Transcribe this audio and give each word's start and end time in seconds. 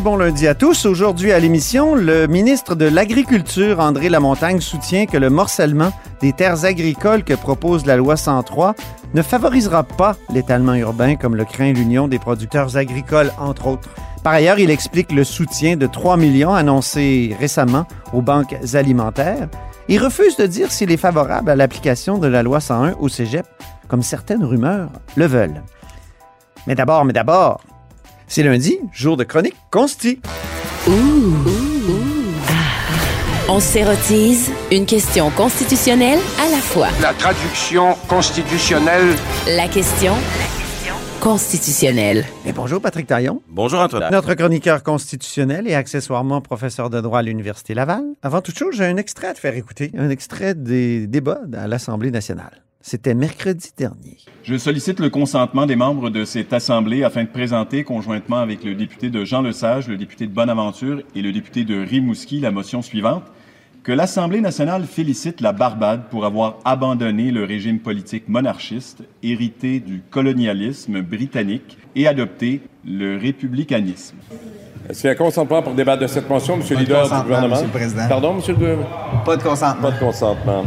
Bon 0.00 0.16
lundi 0.16 0.48
à 0.48 0.54
tous. 0.54 0.86
Aujourd'hui 0.86 1.32
à 1.32 1.38
l'émission, 1.38 1.94
le 1.94 2.26
ministre 2.26 2.74
de 2.74 2.86
l'Agriculture, 2.86 3.78
André 3.78 4.08
Lamontagne, 4.08 4.60
soutient 4.60 5.04
que 5.04 5.18
le 5.18 5.28
morcellement 5.28 5.92
des 6.22 6.32
terres 6.32 6.64
agricoles 6.64 7.24
que 7.24 7.34
propose 7.34 7.84
la 7.84 7.96
loi 7.96 8.16
103 8.16 8.74
ne 9.12 9.20
favorisera 9.20 9.84
pas 9.84 10.16
l'étalement 10.32 10.74
urbain 10.74 11.16
comme 11.16 11.36
le 11.36 11.44
craint 11.44 11.72
l'Union 11.74 12.08
des 12.08 12.18
producteurs 12.18 12.78
agricoles, 12.78 13.32
entre 13.38 13.66
autres. 13.66 13.90
Par 14.24 14.32
ailleurs, 14.32 14.58
il 14.58 14.70
explique 14.70 15.12
le 15.12 15.24
soutien 15.24 15.76
de 15.76 15.86
3 15.86 16.16
millions 16.16 16.54
annoncé 16.54 17.36
récemment 17.38 17.86
aux 18.14 18.22
banques 18.22 18.56
alimentaires. 18.72 19.48
Il 19.88 20.02
refuse 20.02 20.36
de 20.36 20.46
dire 20.46 20.72
s'il 20.72 20.90
est 20.90 20.96
favorable 20.96 21.50
à 21.50 21.56
l'application 21.56 22.16
de 22.16 22.28
la 22.28 22.42
loi 22.42 22.60
101 22.60 22.94
au 22.98 23.08
cégep, 23.08 23.46
comme 23.88 24.02
certaines 24.02 24.44
rumeurs 24.44 24.88
le 25.16 25.26
veulent. 25.26 25.62
Mais 26.66 26.74
d'abord, 26.74 27.04
mais 27.04 27.12
d'abord, 27.12 27.60
c'est 28.32 28.42
lundi, 28.42 28.78
jour 28.94 29.18
de 29.18 29.24
chronique 29.24 29.56
consti. 29.70 30.18
On 33.46 33.60
s'érotise 33.60 34.50
une 34.70 34.86
question 34.86 35.28
constitutionnelle 35.28 36.18
à 36.40 36.48
la 36.48 36.56
fois. 36.56 36.88
La 37.02 37.12
traduction 37.12 37.94
constitutionnelle. 38.08 39.16
La 39.46 39.68
question 39.68 40.14
constitutionnelle. 41.20 42.24
Et 42.46 42.52
bonjour 42.52 42.80
Patrick 42.80 43.06
Taillon, 43.06 43.42
Bonjour 43.50 43.80
Antoine. 43.80 44.10
notre 44.10 44.32
chroniqueur 44.32 44.82
constitutionnel 44.82 45.68
et 45.68 45.74
accessoirement 45.74 46.40
professeur 46.40 46.88
de 46.88 47.02
droit 47.02 47.18
à 47.18 47.22
l'Université 47.22 47.74
Laval. 47.74 48.02
Avant 48.22 48.40
toute 48.40 48.58
chose, 48.58 48.74
j'ai 48.74 48.86
un 48.86 48.96
extrait 48.96 49.26
à 49.26 49.34
te 49.34 49.40
faire 49.40 49.54
écouter, 49.54 49.92
un 49.94 50.08
extrait 50.08 50.54
des 50.54 51.06
débats 51.06 51.42
à 51.54 51.66
l'Assemblée 51.66 52.10
nationale. 52.10 52.62
C'était 52.82 53.14
mercredi 53.14 53.70
dernier. 53.76 54.18
Je 54.42 54.58
sollicite 54.58 54.98
le 54.98 55.08
consentement 55.08 55.66
des 55.66 55.76
membres 55.76 56.10
de 56.10 56.24
cette 56.24 56.52
Assemblée 56.52 57.04
afin 57.04 57.22
de 57.22 57.28
présenter, 57.28 57.84
conjointement 57.84 58.38
avec 58.38 58.64
le 58.64 58.74
député 58.74 59.08
de 59.08 59.24
Jean 59.24 59.42
Lesage, 59.42 59.86
le 59.88 59.96
député 59.96 60.26
de 60.26 60.32
Bonaventure 60.32 61.00
et 61.14 61.22
le 61.22 61.32
député 61.32 61.64
de 61.64 61.78
Rimouski, 61.80 62.40
la 62.40 62.50
motion 62.50 62.82
suivante 62.82 63.22
que 63.82 63.92
l'Assemblée 63.92 64.40
nationale 64.40 64.84
félicite 64.84 65.40
la 65.40 65.52
Barbade 65.52 66.02
pour 66.08 66.24
avoir 66.24 66.58
abandonné 66.64 67.32
le 67.32 67.44
régime 67.44 67.80
politique 67.80 68.28
monarchiste 68.28 69.02
hérité 69.22 69.80
du 69.80 70.02
colonialisme 70.08 71.00
britannique 71.02 71.78
et 71.96 72.06
adopté 72.06 72.62
le 72.84 73.16
républicanisme. 73.16 74.16
Est-ce 74.88 75.00
qu'il 75.00 75.08
y 75.08 75.10
a 75.10 75.12
un 75.12 75.16
consentement 75.16 75.62
pour 75.62 75.74
débattre 75.74 76.02
de 76.02 76.06
cette 76.06 76.28
motion, 76.28 76.54
M. 76.54 76.62
le 76.70 76.76
leader 76.76 77.08
du 77.08 77.22
gouvernement? 77.22 77.54
Monsieur 77.54 77.66
le 77.66 77.72
Président. 77.72 78.08
Pardon, 78.08 78.36
M. 78.38 78.56
le... 78.60 78.78
Pas 79.24 79.36
de 79.36 79.42
consentement. 79.42 79.82
Pas 79.82 79.90
de 79.90 79.98
consentement. 79.98 80.64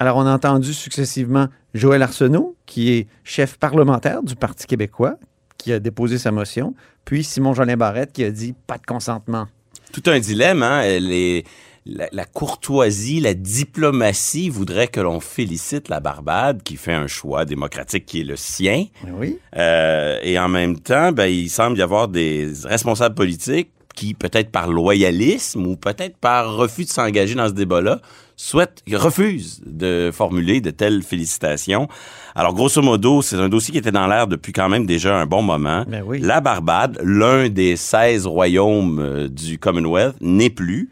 Alors, 0.00 0.16
on 0.16 0.26
a 0.26 0.32
entendu 0.34 0.72
successivement 0.72 1.48
Joël 1.74 2.02
Arsenault, 2.02 2.56
qui 2.64 2.90
est 2.92 3.06
chef 3.22 3.58
parlementaire 3.58 4.22
du 4.22 4.34
Parti 4.34 4.66
québécois, 4.66 5.16
qui 5.58 5.74
a 5.74 5.78
déposé 5.78 6.16
sa 6.16 6.32
motion, 6.32 6.74
puis 7.04 7.22
Simon-Jolin 7.22 7.76
Barrette, 7.76 8.10
qui 8.12 8.24
a 8.24 8.30
dit 8.30 8.54
pas 8.66 8.78
de 8.78 8.86
consentement. 8.86 9.46
Tout 9.92 10.02
un 10.06 10.18
dilemme, 10.18 10.62
hein? 10.62 10.82
Les- 10.98 11.44
la, 11.86 12.08
la 12.12 12.24
courtoisie, 12.26 13.20
la 13.20 13.32
diplomatie 13.34 14.48
voudrait 14.50 14.88
que 14.88 15.00
l'on 15.00 15.18
félicite 15.18 15.88
la 15.88 15.98
Barbade 16.00 16.62
qui 16.62 16.76
fait 16.76 16.92
un 16.92 17.06
choix 17.06 17.44
démocratique 17.46 18.04
qui 18.06 18.20
est 18.20 18.24
le 18.24 18.36
sien. 18.36 18.84
Ben 19.02 19.14
Oui. 19.18 19.38
Euh, 19.56 20.18
et 20.22 20.38
en 20.38 20.48
même 20.48 20.78
temps, 20.78 21.10
ben, 21.12 21.24
il 21.26 21.48
semble 21.48 21.78
y 21.78 21.82
avoir 21.82 22.08
des 22.08 22.52
responsables 22.64 23.14
politiques 23.14 23.70
qui, 23.94 24.12
peut-être 24.14 24.50
par 24.50 24.68
loyalisme 24.68 25.66
ou 25.66 25.76
peut-être 25.76 26.16
par 26.18 26.54
refus 26.54 26.84
de 26.84 26.90
s'engager 26.90 27.34
dans 27.34 27.48
ce 27.48 27.54
débat-là, 27.54 28.00
souhaitent, 28.40 28.82
refusent 28.92 29.60
de 29.66 30.10
formuler 30.12 30.62
de 30.62 30.70
telles 30.70 31.02
félicitations. 31.02 31.88
Alors, 32.34 32.54
grosso 32.54 32.80
modo, 32.80 33.20
c'est 33.20 33.36
un 33.36 33.50
dossier 33.50 33.72
qui 33.72 33.78
était 33.78 33.92
dans 33.92 34.06
l'air 34.06 34.26
depuis 34.26 34.52
quand 34.52 34.68
même 34.68 34.86
déjà 34.86 35.16
un 35.16 35.26
bon 35.26 35.42
moment. 35.42 35.84
Ben 35.86 36.02
oui. 36.06 36.20
La 36.20 36.40
Barbade, 36.40 36.98
l'un 37.02 37.50
des 37.50 37.76
16 37.76 38.26
royaumes 38.26 38.98
euh, 38.98 39.28
du 39.28 39.58
Commonwealth, 39.58 40.16
n'est 40.22 40.50
plus. 40.50 40.88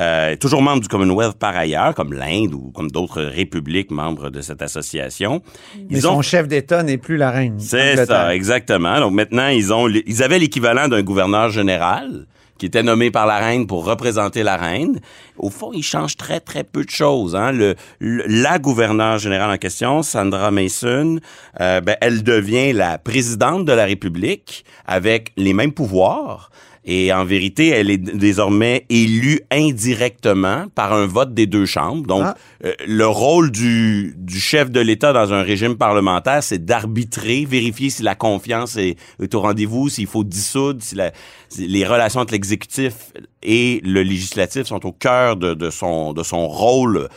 Euh, 0.00 0.36
toujours 0.36 0.62
membre 0.62 0.80
du 0.80 0.88
Commonwealth 0.88 1.36
par 1.38 1.56
ailleurs, 1.56 1.94
comme 1.94 2.12
l'Inde 2.12 2.54
ou 2.54 2.70
comme 2.70 2.90
d'autres 2.90 3.20
républiques 3.20 3.90
membres 3.90 4.30
de 4.30 4.40
cette 4.40 4.62
association. 4.62 5.42
Mais 5.90 6.00
son 6.00 6.22
chef 6.22 6.46
d'État 6.46 6.82
n'est 6.84 6.98
plus 6.98 7.16
la 7.16 7.30
reine. 7.30 7.58
C'est 7.58 8.06
ça, 8.06 8.34
exactement. 8.34 9.00
Donc 9.00 9.12
maintenant, 9.12 9.48
ils 9.48 9.72
ont, 9.72 9.88
ils 9.88 10.22
avaient 10.22 10.38
l'équivalent 10.38 10.88
d'un 10.88 11.02
gouverneur 11.02 11.50
général 11.50 12.26
qui 12.62 12.66
était 12.66 12.84
nommé 12.84 13.10
par 13.10 13.26
la 13.26 13.38
reine 13.38 13.66
pour 13.66 13.84
représenter 13.84 14.44
la 14.44 14.56
reine. 14.56 15.00
Au 15.36 15.50
fond, 15.50 15.72
il 15.74 15.82
change 15.82 16.16
très, 16.16 16.38
très 16.38 16.62
peu 16.62 16.84
de 16.84 16.90
choses. 16.90 17.34
Hein. 17.34 17.50
Le, 17.50 17.74
le- 17.98 18.22
la 18.28 18.60
gouverneure 18.60 19.18
générale 19.18 19.50
en 19.50 19.56
question, 19.58 20.04
Sandra 20.04 20.52
Mason, 20.52 21.18
euh, 21.60 21.80
ben, 21.80 21.96
elle 22.00 22.22
devient 22.22 22.72
la 22.72 22.98
présidente 22.98 23.64
de 23.64 23.72
la 23.72 23.84
République 23.84 24.64
avec 24.86 25.32
les 25.36 25.54
mêmes 25.54 25.72
pouvoirs. 25.72 26.52
Et 26.84 27.12
en 27.12 27.24
vérité, 27.24 27.68
elle 27.68 27.90
est 27.90 27.96
désormais 27.98 28.86
élue 28.90 29.40
indirectement 29.52 30.66
par 30.74 30.92
un 30.92 31.06
vote 31.06 31.32
des 31.32 31.46
deux 31.46 31.64
chambres. 31.66 32.06
Donc, 32.06 32.22
Ah. 32.24 32.34
euh, 32.64 32.72
le 32.86 33.06
rôle 33.06 33.50
du, 33.52 34.14
du 34.18 34.40
chef 34.40 34.70
de 34.70 34.80
l'État 34.80 35.12
dans 35.12 35.32
un 35.32 35.42
régime 35.42 35.76
parlementaire, 35.76 36.42
c'est 36.42 36.64
d'arbitrer, 36.64 37.44
vérifier 37.44 37.90
si 37.90 38.02
la 38.02 38.14
confiance 38.16 38.76
est, 38.76 38.96
est 39.22 39.34
au 39.34 39.40
rendez-vous, 39.40 39.88
s'il 39.88 40.06
faut 40.08 40.24
dissoudre, 40.24 40.82
si, 40.82 40.94
la- 40.96 41.12
si 41.48 41.66
les 41.68 41.86
relations 41.86 42.20
entre 42.20 42.32
l'exécutif 42.32 42.94
et 43.42 43.80
le 43.84 44.02
législatif 44.02 44.64
sont 44.66 44.84
au 44.86 44.92
cœur 44.92 45.36
de, 45.36 45.54
de 45.54 45.70
son, 45.70 46.12
de 46.12 46.22
son 46.22 46.48
rôle 46.48 47.08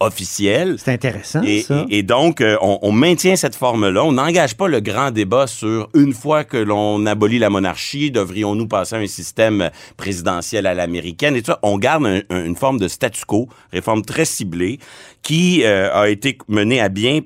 officiel. 0.00 0.76
C'est 0.78 0.92
intéressant, 0.92 1.42
Et, 1.42 1.62
ça. 1.62 1.86
et- 1.88 1.98
et 1.98 2.02
donc, 2.02 2.40
euh, 2.40 2.56
on, 2.60 2.78
on 2.82 2.92
maintient 2.92 3.34
cette 3.36 3.54
forme-là. 3.54 4.04
On 4.04 4.12
n'engage 4.12 4.54
pas 4.56 4.68
le 4.68 4.80
grand 4.80 5.10
débat 5.10 5.46
sur 5.46 5.88
une 5.94 6.12
fois 6.12 6.44
que 6.44 6.56
l'on 6.58 7.06
abolit 7.06 7.38
la 7.38 7.48
monarchie, 7.50 8.10
devrions-nous 8.10 8.68
passer 8.68 8.96
à 8.96 8.98
un 8.98 9.06
système 9.06 9.70
présidentiel 9.96 10.66
à 10.66 10.74
l'américaine 10.74 11.34
et 11.36 11.40
tout 11.42 11.52
ça. 11.52 11.58
On 11.62 11.78
garde 11.78 12.04
un- 12.06 12.20
un- 12.30 12.44
une 12.44 12.56
forme 12.56 12.78
de 12.78 12.88
statu 12.88 13.24
quo, 13.26 13.48
réforme 13.72 14.02
très 14.02 14.24
ciblée, 14.26 14.78
qui 15.22 15.62
euh, 15.64 15.90
a 15.94 16.08
été 16.10 16.36
menée 16.48 16.80
à 16.80 16.88
bien 16.90 17.20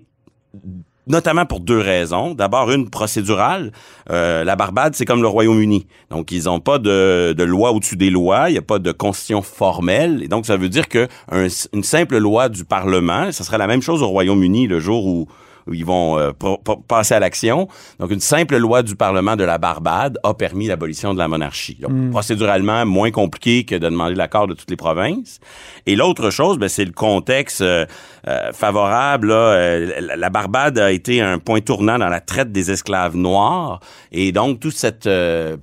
notamment 1.07 1.47
pour 1.47 1.61
deux 1.61 1.79
raisons. 1.79 2.35
D'abord, 2.35 2.71
une 2.71 2.89
procédurale. 2.91 3.73
Euh, 4.11 4.45
la 4.45 4.57
Barbade, 4.57 4.95
c'est 4.95 5.05
comme 5.05 5.23
le 5.23 5.29
Royaume-Uni. 5.29 5.87
Donc, 6.11 6.33
ils 6.33 6.45
n'ont 6.45 6.61
pas 6.61 6.79
de, 6.79 7.35
loi 7.43 7.73
au-dessus 7.73 7.97
des 7.97 8.11
lois. 8.11 8.49
Il 8.49 8.53
n'y 8.53 8.59
a 8.59 8.63
pas 8.63 8.79
de 8.79 8.93
constitution 8.93 9.43
formelle. 9.43 10.23
Et 10.23 10.29
donc, 10.29 10.47
ça 10.47 10.57
veut 10.57 10.69
dire 10.69 10.89
que 10.89 11.09
un- 11.31 11.49
une 11.73 11.85
simple 11.85 12.19
loi 12.19 12.49
du 12.49 12.65
Parlement, 12.65 13.33
ça 13.33 13.45
serait 13.45 13.59
la 13.59 13.67
même 13.67 13.83
chose 13.83 14.03
au 14.03 14.09
Royaume-Uni 14.09 14.67
le 14.67 14.81
jour 14.81 15.07
où 15.07 15.27
ils 15.71 15.85
vont 15.85 16.19
euh, 16.19 16.33
passer 16.89 17.15
à 17.15 17.21
l'action. 17.21 17.69
Donc, 17.99 18.11
une 18.11 18.21
simple 18.21 18.57
loi 18.57 18.83
du 18.83 18.97
Parlement 18.97 19.37
de 19.37 19.45
la 19.45 19.59
Barbade 19.59 20.19
a 20.23 20.35
permis 20.35 20.67
l'abolition 20.67 21.15
de 21.15 21.19
la 21.19 21.29
monarchie. 21.29 21.79
Donc, 21.81 22.11
procéduralement, 22.11 22.85
moins 22.87 23.11
compliqué 23.11 23.65
que 23.65 23.75
de 23.75 23.89
demander 23.89 24.15
l'accord 24.15 24.47
de 24.47 24.55
toutes 24.55 24.71
les 24.71 24.77
provinces. 24.77 25.41
Et 25.87 25.97
l'autre 25.97 26.31
chose, 26.31 26.59
ben, 26.59 26.69
c'est 26.69 26.85
le 26.85 26.93
contexte 26.93 27.63
euh, 27.63 27.87
euh, 28.29 28.53
favorable. 28.53 29.29
là. 29.29 29.35
Euh, 29.35 30.17
la, 30.17 30.31
Barbade 30.31 30.79
a 30.79 30.93
été 30.93 31.21
un 31.21 31.39
point 31.39 31.61
tournant 31.61 31.99
dans 31.99 32.09
la 32.09 32.21
traite 32.21 32.53
des 32.53 32.71
esclaves 32.71 33.17
noirs. 33.17 33.81
Et 34.13 34.33
donc, 34.33 34.61
toute 34.61 34.75
cette 34.75 35.09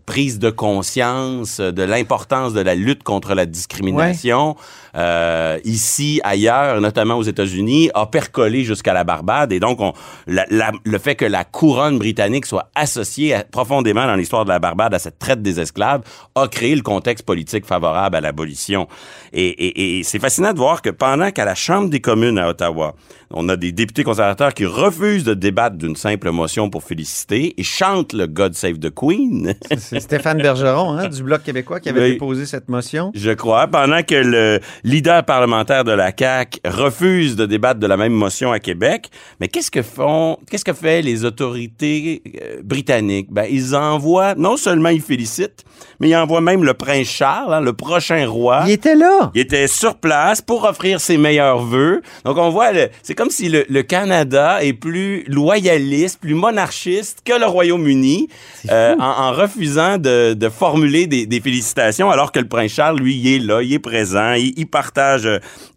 prise 0.06 0.40
de 0.40 0.50
conscience 0.50 1.60
de 1.60 1.84
l'importance 1.84 2.54
de 2.54 2.62
la 2.62 2.76
lutte 2.76 3.04
contre 3.04 3.34
la 3.34 3.46
discrimination, 3.46 4.56
euh, 4.98 5.60
ici, 5.64 6.20
ailleurs, 6.24 6.82
notamment 6.82 7.16
aux 7.16 7.24
États-Unis, 7.24 7.90
a 7.94 8.06
percolé 8.08 8.64
jusqu'à 8.64 8.94
la 8.94 9.04
Barbade. 9.04 9.54
Et 9.54 9.60
donc, 9.60 9.80
on, 9.80 9.94
la- 10.26 10.46
la- 10.50 10.72
le 10.84 10.98
fait 10.98 11.16
que 11.16 11.26
la 11.26 11.44
couronne 11.44 12.00
britannique 12.00 12.46
soit 12.46 12.70
associée 12.76 13.36
profondément 13.52 14.06
dans 14.08 14.16
l'histoire 14.16 14.44
de 14.44 14.50
la 14.50 14.60
Barbade 14.60 14.94
à 14.94 15.00
cette 15.00 15.20
traite 15.20 15.42
des 15.42 15.60
esclaves 15.60 16.02
a 16.36 16.48
créé 16.48 16.76
le 16.76 16.82
contexte 16.82 17.26
politique 17.26 17.66
favorable 17.66 18.16
à 18.16 18.22
l'abolition. 18.22 18.88
Et, 19.34 19.48
et- 19.48 20.00
et 20.00 20.04
c'est 20.04 20.20
fascinant 20.20 20.54
de 20.54 20.58
voir 20.58 20.82
que 20.82 20.90
pendant 20.90 21.32
qu'à 21.32 21.46
la 21.46 21.56
Chambre 21.56 21.90
des 21.90 22.00
communes 22.02 22.40
à 22.40 22.50
Ottawa, 22.50 22.96
on 23.32 23.50
a 23.50 23.56
des 23.58 23.72
députés 23.72 24.04
conservateurs 24.04 24.54
qui 24.54 24.66
refusent 24.66 25.24
de 25.24 25.34
débattre 25.34 25.76
d'une 25.78 25.96
simple 25.96 26.32
motion 26.32 26.70
pour 26.70 26.84
féliciter 26.84 27.54
et 27.58 27.64
chantent 27.64 28.14
le 28.14 28.26
God 28.28 28.54
Save 28.56 28.80
the 28.80 28.90
Queen. 28.94 29.54
C'est 29.78 30.00
Stéphane 30.00 30.42
Bergeron, 30.42 30.94
hein, 30.98 31.08
du 31.10 31.24
Bloc 31.24 31.44
québécois, 31.44 31.80
qui 31.80 31.90
avait 31.90 32.02
Oui. 32.02 32.12
déposé 32.14 32.46
cette 32.46 32.70
motion. 32.70 33.12
Je 33.14 33.32
crois, 33.32 33.68
pendant 33.68 34.02
que 34.04 34.16
le 34.16 34.60
leader 34.84 35.26
parlementaire 35.26 35.84
de 35.84 35.92
la 35.92 36.12
CAQ 36.18 36.60
refuse 36.66 37.36
de 37.36 37.46
débattre 37.46 37.80
de 37.80 37.88
la 37.88 37.98
même 37.98 38.14
motion 38.14 38.52
à 38.52 38.60
Québec, 38.60 39.10
mais 39.40 39.48
qu'est-ce 39.48 39.72
que 39.72 39.82
font, 39.82 40.38
qu'est-ce 40.50 40.66
que 40.66 40.74
fait 40.74 41.02
les 41.02 41.26
autorités 41.26 42.22
euh, 42.42 42.62
britanniques? 42.64 43.28
Ben, 43.32 43.46
ils 43.50 43.76
envoient, 43.76 44.36
non 44.36 44.58
seulement 44.58 44.90
ils 44.90 45.02
félicitent, 45.02 45.66
mais 46.00 46.10
ils 46.10 46.16
envoient 46.16 46.42
même 46.42 46.64
le 46.64 46.74
prince 46.74 47.08
Charles, 47.08 47.54
hein, 47.54 47.62
le 47.62 47.74
prochain 47.74 48.28
roi. 48.28 48.64
Il 48.68 48.72
était 48.72 48.96
là. 48.96 49.32
Il 49.36 49.42
était 49.42 49.68
sur 49.68 49.96
place 49.96 50.42
pour 50.42 50.64
offrir 50.64 51.00
ses 51.02 51.18
meilleurs 51.18 51.60
vœux. 51.60 52.02
Donc, 52.26 52.38
on 52.38 52.50
voit, 52.50 52.72
le- 52.72 52.90
c'est 53.04 53.16
comme 53.18 53.32
si 53.32 53.50
le, 53.50 53.66
le 53.68 53.84
Canada 53.84 54.64
est 54.64 54.74
plus 54.74 55.24
loyaliste, 55.28 56.22
plus 56.22 56.36
monarchiste 56.36 57.24
que 57.26 57.38
le 57.38 57.46
Royaume-Uni, 57.46 58.30
euh, 58.70 58.96
en, 59.00 59.04
en 59.04 59.32
refusant 59.34 59.98
de, 59.98 60.34
de 60.34 60.50
formuler 60.50 61.08
des, 61.08 61.26
des 61.26 61.42
félicitations, 61.42 62.10
alors 62.10 62.32
que 62.32 62.40
le 62.40 62.48
prince 62.48 62.72
Charles, 62.72 63.00
lui, 63.00 63.18
il 63.18 63.28
est 63.36 63.40
là, 63.40 63.62
il 63.62 63.74
est 63.74 63.80
présent, 63.80 64.34
il, 64.34 64.54
il 64.56 64.68
partage, 64.68 65.28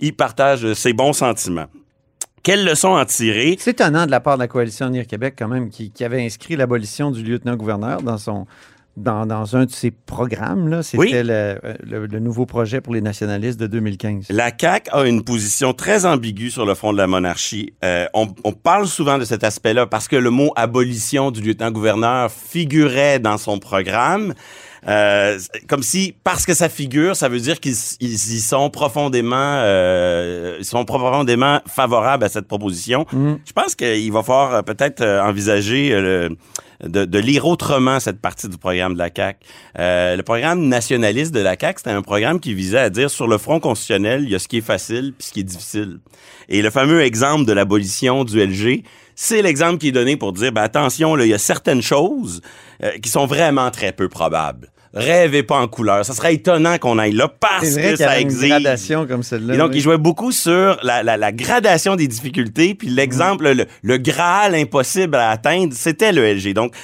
il 0.00 0.14
partage 0.14 0.74
ses 0.74 0.92
bons 0.92 1.14
sentiments. 1.14 1.66
Quelle 2.42 2.64
leçon 2.64 2.88
en 2.88 3.04
tirer? 3.04 3.56
C'est 3.58 3.72
étonnant 3.72 4.06
de 4.06 4.10
la 4.10 4.20
part 4.20 4.36
de 4.36 4.42
la 4.42 4.48
coalition 4.48 4.86
Avenir 4.86 5.06
Québec, 5.06 5.34
quand 5.38 5.48
même, 5.48 5.68
qui, 5.70 5.90
qui 5.90 6.04
avait 6.04 6.24
inscrit 6.24 6.56
l'abolition 6.56 7.10
du 7.10 7.22
lieutenant-gouverneur 7.22 8.02
dans 8.02 8.18
son. 8.18 8.46
Dans, 9.02 9.26
dans 9.26 9.56
un 9.56 9.64
de 9.64 9.70
ses 9.70 9.90
programmes, 9.90 10.68
là. 10.68 10.82
C'était 10.82 10.98
Oui. 10.98 11.10
le, 11.12 11.58
le- 11.84 12.06
le 12.06 12.18
nouveau 12.18 12.46
projet 12.46 12.80
pour 12.80 12.92
les 12.94 13.00
nationalistes 13.00 13.58
de 13.58 13.66
2015. 13.66 14.26
La 14.30 14.50
CAQ 14.58 14.90
a 14.92 15.04
une 15.06 15.22
position 15.24 15.72
très 15.72 16.04
ambiguë 16.06 16.50
sur 16.50 16.66
le 16.66 16.74
front 16.74 16.92
de 16.92 16.98
la 16.98 17.06
monarchie. 17.06 17.72
Euh, 17.84 18.06
on, 18.14 18.28
on 18.44 18.52
parle 18.52 18.86
souvent 18.86 19.18
de 19.18 19.24
cet 19.24 19.42
aspect-là 19.44 19.86
parce 19.86 20.06
que 20.08 20.16
le 20.16 20.30
mot 20.30 20.52
abolition 20.56 21.30
du 21.30 21.40
lieutenant-gouverneur 21.40 22.30
figurait 22.30 23.18
dans 23.18 23.38
son 23.38 23.58
programme. 23.58 24.34
Euh, 24.88 25.38
comme 25.68 25.82
si, 25.82 26.14
parce 26.24 26.46
que 26.46 26.54
ça 26.54 26.70
figure, 26.70 27.14
ça 27.14 27.28
veut 27.28 27.38
dire 27.40 27.60
qu'ils 27.60 27.74
ils, 28.00 28.12
ils 28.12 28.40
sont 28.40 28.70
profondément, 28.70 29.36
euh, 29.36 30.56
ils 30.58 30.64
sont 30.64 30.84
profondément 30.86 31.60
favorables 31.66 32.24
à 32.24 32.28
cette 32.30 32.48
proposition. 32.48 33.04
Je 33.12 33.52
pense 33.54 33.74
qu'il 33.74 34.10
va 34.10 34.22
falloir 34.22 34.54
euh, 34.54 34.62
peut-être 34.62 35.02
euh, 35.02 35.22
envisager 35.22 35.92
euh, 35.92 36.28
le- 36.30 36.36
de, 36.84 37.04
de 37.04 37.18
lire 37.18 37.46
autrement 37.46 38.00
cette 38.00 38.20
partie 38.20 38.48
du 38.48 38.58
programme 38.58 38.94
de 38.94 38.98
la 38.98 39.10
CAQ. 39.14 39.38
Euh, 39.78 40.16
le 40.16 40.22
programme 40.22 40.66
nationaliste 40.66 41.32
de 41.32 41.40
la 41.40 41.56
CAQ, 41.58 41.78
c'était 41.78 41.90
un 41.90 42.02
programme 42.02 42.40
qui 42.40 42.54
visait 42.54 42.78
à 42.78 42.90
dire 42.90 43.10
sur 43.10 43.28
le 43.28 43.38
front 43.38 43.60
constitutionnel, 43.60 44.24
il 44.24 44.30
y 44.30 44.34
a 44.34 44.38
ce 44.38 44.48
qui 44.48 44.58
est 44.58 44.62
facile 44.62 45.12
puis 45.16 45.26
ce 45.26 45.32
qui 45.32 45.40
est 45.40 45.44
difficile. 45.44 45.98
Et 46.48 46.62
le 46.62 46.70
fameux 46.70 47.02
exemple 47.02 47.44
de 47.44 47.52
l'abolition 47.52 48.24
du 48.24 48.44
LG, 48.44 48.84
c'est 49.14 49.42
l'exemple 49.42 49.78
qui 49.78 49.88
est 49.88 49.92
donné 49.92 50.16
pour 50.16 50.32
dire, 50.32 50.52
ben 50.52 50.62
attention, 50.62 51.14
là, 51.14 51.24
il 51.24 51.30
y 51.30 51.34
a 51.34 51.38
certaines 51.38 51.82
choses 51.82 52.40
euh, 52.82 52.92
qui 53.02 53.10
sont 53.10 53.26
vraiment 53.26 53.70
très 53.70 53.92
peu 53.92 54.08
probables. 54.08 54.70
Rêvez 54.92 55.44
pas 55.44 55.56
en 55.60 55.68
couleur. 55.68 56.04
Ça 56.04 56.14
serait 56.14 56.34
étonnant 56.34 56.78
qu'on 56.78 56.98
aille 56.98 57.12
là 57.12 57.28
parce 57.28 57.70
vrai 57.70 57.82
que 57.82 57.88
qu'il 57.88 57.94
y 57.94 57.96
ça 57.98 58.10
avait 58.10 58.22
une 58.22 58.32
gradation 58.32 59.06
comme 59.06 59.22
celle-là. 59.22 59.54
Et 59.54 59.56
donc, 59.56 59.70
oui. 59.70 59.76
il 59.76 59.80
jouait 59.82 59.98
beaucoup 59.98 60.32
sur 60.32 60.78
la, 60.82 61.04
la, 61.04 61.16
la 61.16 61.30
gradation 61.30 61.94
des 61.94 62.08
difficultés, 62.08 62.74
puis 62.74 62.88
l'exemple, 62.88 63.52
le, 63.52 63.66
le 63.82 63.98
graal 63.98 64.56
impossible 64.56 65.14
à 65.14 65.30
atteindre, 65.30 65.74
c'était 65.76 66.10
le 66.10 66.34
LG. 66.34 66.54
Donc, 66.54 66.74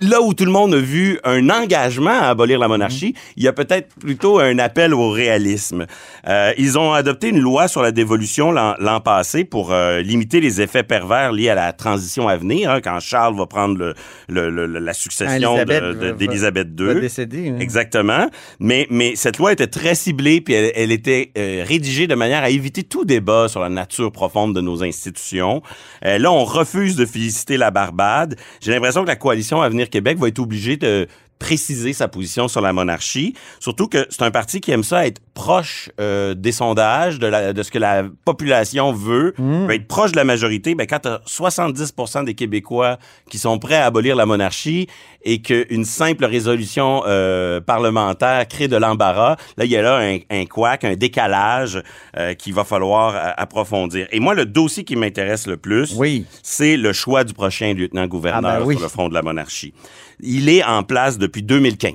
là 0.00 0.20
où 0.22 0.34
tout 0.34 0.44
le 0.44 0.50
monde 0.50 0.74
a 0.74 0.78
vu 0.78 1.18
un 1.24 1.50
engagement 1.50 2.10
à 2.10 2.28
abolir 2.28 2.58
la 2.58 2.68
monarchie, 2.68 3.14
il 3.36 3.42
y 3.42 3.48
a 3.48 3.52
peut-être 3.52 3.94
plutôt 3.96 4.38
un 4.38 4.58
appel 4.58 4.94
au 4.94 5.10
réalisme. 5.10 5.86
Euh, 6.28 6.52
ils 6.58 6.78
ont 6.78 6.92
adopté 6.92 7.28
une 7.28 7.38
loi 7.40 7.68
sur 7.68 7.82
la 7.82 7.92
dévolution 7.92 8.52
l'an 8.52 9.00
passé 9.04 9.44
pour 9.44 9.72
euh, 9.72 10.00
limiter 10.00 10.40
les 10.40 10.60
effets 10.60 10.82
pervers 10.82 11.32
liés 11.32 11.50
à 11.50 11.54
la 11.54 11.72
transition 11.72 12.28
à 12.28 12.36
venir, 12.36 12.70
hein, 12.70 12.80
quand 12.82 12.98
Charles 13.00 13.36
va 13.36 13.46
prendre 13.46 13.76
le, 13.78 13.94
le- 14.28 14.50
le- 14.66 14.66
la 14.78 14.92
succession 14.94 15.56
va- 15.56 16.12
d'Élisabeth 16.14 16.68
va 16.80 16.92
II. 16.94 17.00
décéder, 17.00 17.48
hein. 17.50 17.56
Exactement. 17.60 18.28
Mais, 18.58 18.86
mais 18.90 19.16
cette 19.16 19.36
loi 19.38 19.52
était 19.52 19.66
très 19.66 19.94
ciblée, 19.94 20.40
puis 20.40 20.54
elle, 20.54 20.72
elle 20.74 20.92
était 20.92 21.30
euh, 21.36 21.62
rédigée 21.66 22.06
de 22.06 22.14
manière 22.14 22.42
à 22.42 22.48
éviter 22.50 22.82
tout 22.84 23.04
débat 23.04 23.48
sur 23.48 23.60
la 23.60 23.68
nature 23.68 24.10
profonde 24.12 24.54
de 24.54 24.60
nos 24.62 24.82
institutions. 24.82 25.62
Euh, 26.06 26.18
là, 26.18 26.32
on 26.32 26.44
refuse 26.44 26.96
de 26.96 27.04
féliciter 27.04 27.56
la 27.58 27.70
Barbade. 27.70 28.36
J'ai 28.60 28.72
l'impression 28.72 29.02
que 29.02 29.08
la 29.08 29.16
coalition 29.16 29.60
Avenir 29.60 29.89
Québec 29.90 30.18
va 30.18 30.28
être 30.28 30.38
obligée 30.38 30.76
de 30.76 31.06
préciser 31.38 31.92
sa 31.92 32.06
position 32.06 32.48
sur 32.48 32.60
la 32.60 32.72
monarchie. 32.72 33.34
Surtout 33.58 33.88
que 33.88 34.06
c'est 34.10 34.22
un 34.22 34.30
parti 34.30 34.60
qui 34.60 34.70
aime 34.70 34.84
ça 34.84 35.06
être 35.06 35.20
proche 35.44 35.88
euh, 36.00 36.34
des 36.34 36.52
sondages, 36.52 37.18
de, 37.18 37.26
la, 37.26 37.52
de 37.54 37.62
ce 37.62 37.70
que 37.70 37.78
la 37.78 38.04
population 38.26 38.92
veut, 38.92 39.32
veut 39.38 39.74
être 39.74 39.88
proche 39.88 40.12
de 40.12 40.16
la 40.16 40.24
majorité. 40.24 40.74
Ben, 40.74 40.86
quand 40.86 40.98
tu 40.98 41.08
70% 41.08 42.24
des 42.26 42.34
Québécois 42.34 42.98
qui 43.30 43.38
sont 43.38 43.58
prêts 43.58 43.76
à 43.76 43.86
abolir 43.86 44.16
la 44.16 44.26
monarchie 44.26 44.86
et 45.22 45.40
qu'une 45.40 45.86
simple 45.86 46.26
résolution 46.26 47.02
euh, 47.06 47.58
parlementaire 47.60 48.46
crée 48.48 48.68
de 48.68 48.76
l'embarras, 48.76 49.36
là, 49.56 49.64
il 49.64 49.70
y 49.70 49.76
a 49.78 49.82
là 49.82 49.96
un, 49.98 50.18
un 50.28 50.44
couac, 50.44 50.84
un 50.84 50.94
décalage 50.94 51.82
euh, 52.18 52.34
qu'il 52.34 52.52
va 52.52 52.64
falloir 52.64 53.14
euh, 53.16 53.30
approfondir. 53.38 54.08
Et 54.12 54.20
moi, 54.20 54.34
le 54.34 54.44
dossier 54.44 54.84
qui 54.84 54.94
m'intéresse 54.96 55.46
le 55.46 55.56
plus, 55.56 55.94
Oui. 55.96 56.26
c'est 56.42 56.76
le 56.76 56.92
choix 56.92 57.24
du 57.24 57.32
prochain 57.32 57.72
lieutenant-gouverneur 57.72 58.50
Ah 58.56 58.58
ben 58.60 58.66
oui. 58.66 58.74
sur 58.74 58.82
le 58.82 58.88
front 58.90 59.08
de 59.08 59.14
la 59.14 59.22
monarchie. 59.22 59.72
Il 60.20 60.50
est 60.50 60.62
en 60.64 60.82
place 60.82 61.16
depuis 61.16 61.42
2015. 61.42 61.94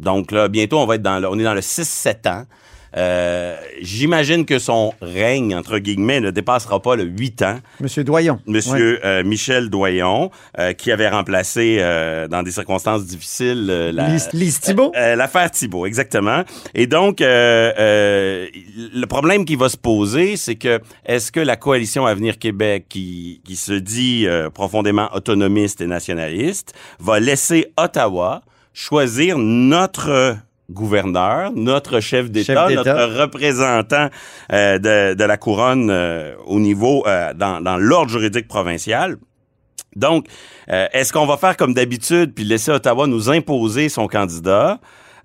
Donc 0.00 0.30
là, 0.32 0.48
bientôt, 0.48 0.78
on 0.78 0.86
va 0.86 0.94
être 0.96 1.02
dans 1.02 1.18
le, 1.18 1.28
on 1.28 1.38
est 1.38 1.44
dans 1.44 1.54
le 1.54 1.60
6-7 1.60 2.28
ans. 2.28 2.44
Euh, 2.96 3.56
J'imagine 3.80 4.46
que 4.46 4.58
son 4.58 4.94
règne, 5.02 5.54
entre 5.54 5.78
guillemets, 5.78 6.20
ne 6.20 6.30
dépassera 6.30 6.80
pas 6.80 6.96
le 6.96 7.04
8 7.04 7.42
ans. 7.42 7.58
Monsieur 7.80 8.04
Doyon. 8.04 8.38
Monsieur 8.46 9.04
euh, 9.04 9.22
Michel 9.24 9.68
Doyon, 9.68 10.30
euh, 10.58 10.72
qui 10.72 10.90
avait 10.92 11.08
remplacé 11.08 11.78
euh, 11.80 12.28
dans 12.28 12.42
des 12.42 12.50
circonstances 12.52 13.04
difficiles 13.04 13.66
la, 13.66 14.08
Lise, 14.32 14.60
Thibault? 14.60 14.92
euh, 14.96 15.16
L'affaire 15.16 15.50
Thibault, 15.50 15.86
exactement. 15.86 16.42
Et 16.74 16.86
donc, 16.86 17.20
euh, 17.20 17.72
euh, 17.78 18.46
le 18.94 19.06
problème 19.06 19.44
qui 19.44 19.56
va 19.56 19.68
se 19.68 19.76
poser, 19.76 20.36
c'est 20.36 20.54
que 20.54 20.80
est-ce 21.04 21.30
que 21.32 21.40
la 21.40 21.56
coalition 21.56 22.06
Avenir 22.06 22.38
Québec, 22.38 22.86
qui, 22.88 23.40
qui 23.44 23.56
se 23.56 23.72
dit 23.72 24.26
euh, 24.26 24.50
profondément 24.50 25.08
autonomiste 25.14 25.80
et 25.80 25.86
nationaliste, 25.86 26.72
va 27.00 27.20
laisser 27.20 27.72
Ottawa 27.76 28.42
choisir 28.72 29.36
notre 29.38 30.36
gouverneur, 30.70 31.52
notre 31.54 32.00
chef 32.00 32.30
d'État, 32.30 32.68
notre 32.70 33.20
représentant 33.20 34.08
euh, 34.52 34.78
de, 34.78 35.14
de 35.14 35.24
la 35.24 35.36
couronne 35.36 35.90
euh, 35.90 36.34
au 36.46 36.58
niveau, 36.58 37.04
euh, 37.06 37.34
dans, 37.34 37.60
dans 37.60 37.76
l'ordre 37.76 38.10
juridique 38.10 38.48
provincial. 38.48 39.16
Donc, 39.96 40.26
euh, 40.70 40.86
est-ce 40.92 41.12
qu'on 41.12 41.26
va 41.26 41.36
faire 41.36 41.56
comme 41.56 41.74
d'habitude 41.74 42.34
puis 42.34 42.44
laisser 42.44 42.70
Ottawa 42.72 43.06
nous 43.06 43.30
imposer 43.30 43.88
son 43.88 44.06
candidat? 44.08 44.80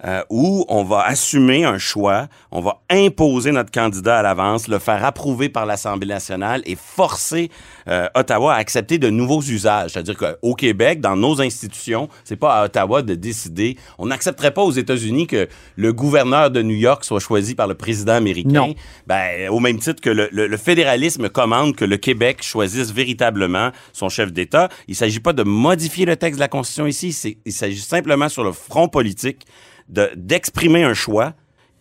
Euh, 0.06 0.22
ou 0.30 0.66
on 0.70 0.84
va 0.84 1.02
assumer 1.02 1.64
un 1.66 1.78
choix, 1.78 2.28
on 2.52 2.62
va 2.62 2.82
imposer 2.90 3.52
notre 3.52 3.72
candidat 3.72 4.20
à 4.20 4.22
l'avance, 4.22 4.68
le 4.68 4.80
faire 4.80 5.04
approuver 5.04 5.50
par 5.50 5.66
l'Assemblée 5.66 6.08
nationale 6.08 6.62
et 6.66 6.76
forcer 6.76 7.50
euh, 7.88 8.08
Ottawa 8.16 8.54
à 8.54 8.58
accepter 8.58 8.98
de 8.98 9.10
nouveaux 9.10 9.42
usages. 9.42 9.92
C'est-à-dire 9.92 10.18
qu'au 10.18 10.54
Québec, 10.56 11.02
dans 11.02 11.16
nos 11.16 11.42
institutions, 11.42 12.10
c'est 12.24 12.36
pas 12.36 12.60
à 12.62 12.66
Ottawa 12.66 13.02
de 13.02 13.16
décider. 13.16 13.78
On 13.98 14.08
n'accepterait 14.08 14.52
pas 14.54 14.64
aux 14.64 14.72
États-Unis 14.72 15.28
que 15.28 15.48
le 15.76 15.94
gouverneur 15.94 16.52
de 16.52 16.62
New 16.62 16.76
York 16.76 17.04
soit 17.04 17.20
choisi 17.20 17.56
par 17.56 17.68
le 17.68 17.76
président 17.76 18.14
américain. 18.14 18.50
Non. 18.68 18.76
Ben, 19.08 19.50
au 19.50 19.60
même 19.60 19.80
titre 19.80 20.02
que 20.02 20.10
le, 20.10 20.30
le- 20.32 20.48
le 20.48 20.58
fédéralisme 20.58 21.30
commande 21.30 21.76
que 21.76 21.86
le 21.86 21.98
Québec 21.98 22.42
choisisse 22.42 22.92
véritablement 22.92 23.72
son 23.94 24.10
chef 24.10 24.32
d'État. 24.32 24.70
Il 24.88 24.96
s'agit 24.96 25.20
pas 25.20 25.34
de 25.34 25.44
modifier 25.44 26.06
le 26.06 26.16
texte 26.16 26.38
de 26.38 26.42
la 26.42 26.48
Constitution 26.48 26.88
ici. 26.88 27.38
Il 27.46 27.52
s'agit 27.54 27.80
simplement 27.80 28.30
sur 28.30 28.44
le 28.44 28.52
front 28.52 28.88
politique 28.88 29.46
de- 29.90 30.10
d'exprimer 30.16 30.84
un 30.84 30.94
choix 30.94 31.34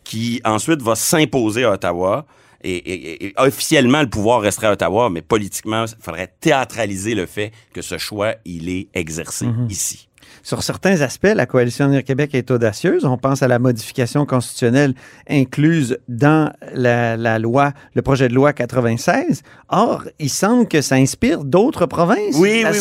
qui 0.05 0.41
ensuite 0.45 0.83
va 0.83 0.95
s'imposer 0.95 1.65
à 1.65 1.73
Ottawa. 1.73 2.27
Et, 2.65 2.75
et- 2.77 3.27
et 3.27 3.35
officiellement, 3.37 4.01
le 4.03 4.09
pouvoir 4.09 4.41
resterait 4.41 4.67
à 4.67 4.73
Ottawa, 4.73 5.11
mais 5.11 5.23
politiquement, 5.23 5.85
il 5.87 5.95
faudrait 6.03 6.33
théâtraliser 6.41 7.15
le 7.15 7.27
fait 7.27 7.53
que 7.73 7.83
ce 7.83 7.99
choix, 7.99 8.35
il 8.45 8.69
est 8.69 8.89
exercé 8.95 9.47
ici. 9.69 10.09
Sur 10.43 10.63
certains 10.63 11.01
aspects, 11.03 11.33
la 11.35 11.47
coalition 11.47 11.85
Avenir 11.87 12.03
Québec 12.05 12.35
est 12.35 12.51
audacieuse. 12.51 13.05
On 13.05 13.17
pense 13.17 13.43
à 13.43 13.49
la 13.49 13.59
modification 13.59 14.27
constitutionnelle 14.27 14.95
incluse 15.29 15.99
dans 16.09 16.53
la, 16.75 17.17
la 17.17 17.39
loi, 17.39 17.73
le 17.95 18.03
projet 18.03 18.29
de 18.29 18.35
loi 18.35 18.53
96. 18.53 19.43
Or, 19.69 20.05
il 20.19 20.31
semble 20.31 20.67
que 20.69 20.81
ça 20.81 20.97
inspire 20.97 21.45
d'autres 21.45 21.87
provinces. 21.87 22.37
Oui, 22.37 22.63
la 22.63 22.71
oui, 22.73 22.77
oui. 22.77 22.81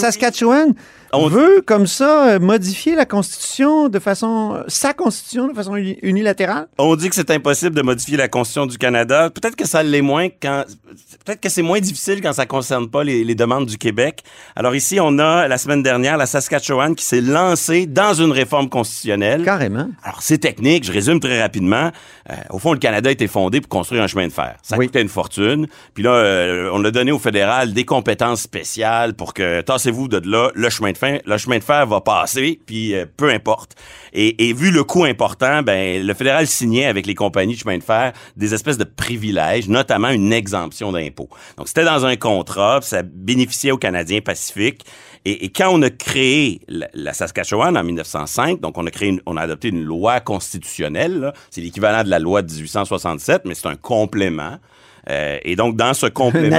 On- 1.20 1.28
veut, 1.30 1.62
comme 1.66 1.88
ça, 1.88 2.40
modifier 2.40 2.96
la 2.96 3.06
constitution 3.06 3.90
de 3.90 4.00
façon, 4.00 4.64
sa 4.68 4.94
constitution 4.94 5.48
de 5.48 5.54
façon 5.54 5.76
uni- 5.76 5.98
unilatérale? 6.02 6.68
On 6.78 6.96
dit 6.96 7.10
que 7.10 7.16
c'est 7.16 7.32
impossible 7.32 7.76
de 7.76 7.82
modifier 7.82 8.18
la 8.18 8.28
Constitution 8.28 8.66
du 8.66 8.78
Canada. 8.78 9.30
Peut-être 9.30 9.56
que 9.56 9.68
ça 9.68 9.84
l'est 9.84 10.02
moins 10.02 10.28
quand. 10.30 10.64
Peut-être 11.26 11.42
que 11.42 11.50
c'est 11.50 11.62
moins 11.62 11.80
difficile 11.80 12.22
quand 12.22 12.34
ça 12.34 12.46
concerne 12.46 12.90
pas 12.90 13.04
les, 13.04 13.24
les 13.24 13.36
demandes 13.36 13.66
du 13.66 13.78
Québec. 13.78 14.24
Alors 14.56 14.76
ici, 14.76 15.00
on 15.00 15.20
a 15.20 15.48
la 15.48 15.58
semaine 15.58 15.84
dernière 15.84 16.18
la 16.18 16.26
Saskatchewan 16.26 16.96
qui 16.96 17.04
s'est 17.06 17.22
lancée 17.22 17.86
dans 17.86 18.14
une 18.14 18.32
réforme 18.32 18.70
constitutionnelle. 18.70 19.44
Carrément. 19.44 19.88
Alors, 20.04 20.22
c'est 20.22 20.38
technique, 20.38 20.86
je 20.86 20.92
résume 20.92 21.20
très 21.20 21.42
rapidement. 21.42 21.92
Euh, 22.30 22.34
au 22.50 22.60
fond, 22.60 22.74
le 22.74 22.80
Canada 22.80 23.10
a 23.10 23.12
été 23.12 23.28
fondé 23.28 23.62
pour 23.62 23.70
construire 23.70 24.04
un 24.04 24.08
chemin 24.08 24.28
de 24.28 24.32
fer. 24.34 24.56
Ça 24.64 24.78
Oui. 24.78 24.88
coûtait 24.88 25.02
une 25.02 25.10
fortune. 25.10 25.68
Puis 25.94 26.04
là, 26.04 26.12
euh, 26.12 26.70
on 26.74 26.84
a 26.86 26.92
donné 26.92 27.12
au 27.12 27.20
fédéral 27.20 27.74
des 27.74 27.86
compétences 27.86 28.42
spéciales 28.42 29.14
pour 29.14 29.34
que, 29.34 29.62
tassez-vous 29.62 30.08
de 30.08 30.22
là, 30.30 30.50
le 30.56 30.70
chemin 30.70 30.92
de 30.92 30.98
fer, 30.98 31.07
le 31.26 31.38
chemin 31.38 31.58
de 31.60 31.64
fer 31.64 31.86
va 31.88 32.02
passer, 32.02 32.60
puis 32.66 32.94
euh, 32.96 33.06
peu 33.18 33.30
importe. 33.30 33.76
Et, 34.14 34.48
et 34.50 34.54
vu 34.54 34.72
le 34.72 34.84
coût 34.84 35.04
important, 35.06 35.62
ben, 35.64 36.06
le 36.06 36.14
fédéral 36.14 36.48
signait 36.48 36.86
avec 36.86 37.06
les 37.06 37.16
compagnies 37.16 37.56
de 37.56 37.60
chemin 37.60 37.78
de 37.78 37.84
fer 37.84 38.14
des 38.36 38.54
espèces 38.54 38.78
de 38.78 38.84
privilèges, 38.84 39.68
notamment 39.68 40.10
une 40.10 40.34
exemption 40.34 40.92
d'impôt. 40.92 41.30
Donc, 41.58 41.68
c'était 41.68 41.84
dans 41.86 42.06
un 42.06 42.16
contrat, 42.16 42.80
ça 42.82 43.02
bénéficiait 43.04 43.72
aux 43.72 43.78
Canadiens 43.78 44.22
pacifiques. 44.22 44.84
Et, 45.26 45.46
et 45.46 45.50
quand 45.50 45.70
on 45.72 45.82
a 45.82 45.90
créé 45.90 46.62
la, 46.68 46.88
la 46.94 47.14
Saskatchewan 47.14 47.78
en 47.78 47.84
1905, 47.84 48.62
donc 48.62 48.78
on 48.78 48.86
a 48.88 48.92
créé, 48.92 49.10
une- 49.10 49.22
on 49.26 49.36
a 49.38 49.42
adopté 49.42 49.70
une 49.70 49.84
loi 49.84 50.20
constitutionnelle. 50.20 51.34
C'est 51.50 51.62
l'équivalent 51.62 52.04
de 52.04 52.10
la 52.10 52.20
loi 52.20 52.42
de 52.42 52.52
1867, 52.52 53.42
mais 53.46 53.54
c'est 53.56 53.68
un 53.68 53.76
complément. 53.76 54.58
Euh, 55.10 55.38
et 55.44 55.56
donc, 55.56 55.78
dans 55.78 55.94
ce 55.94 56.08
complément... 56.08 56.58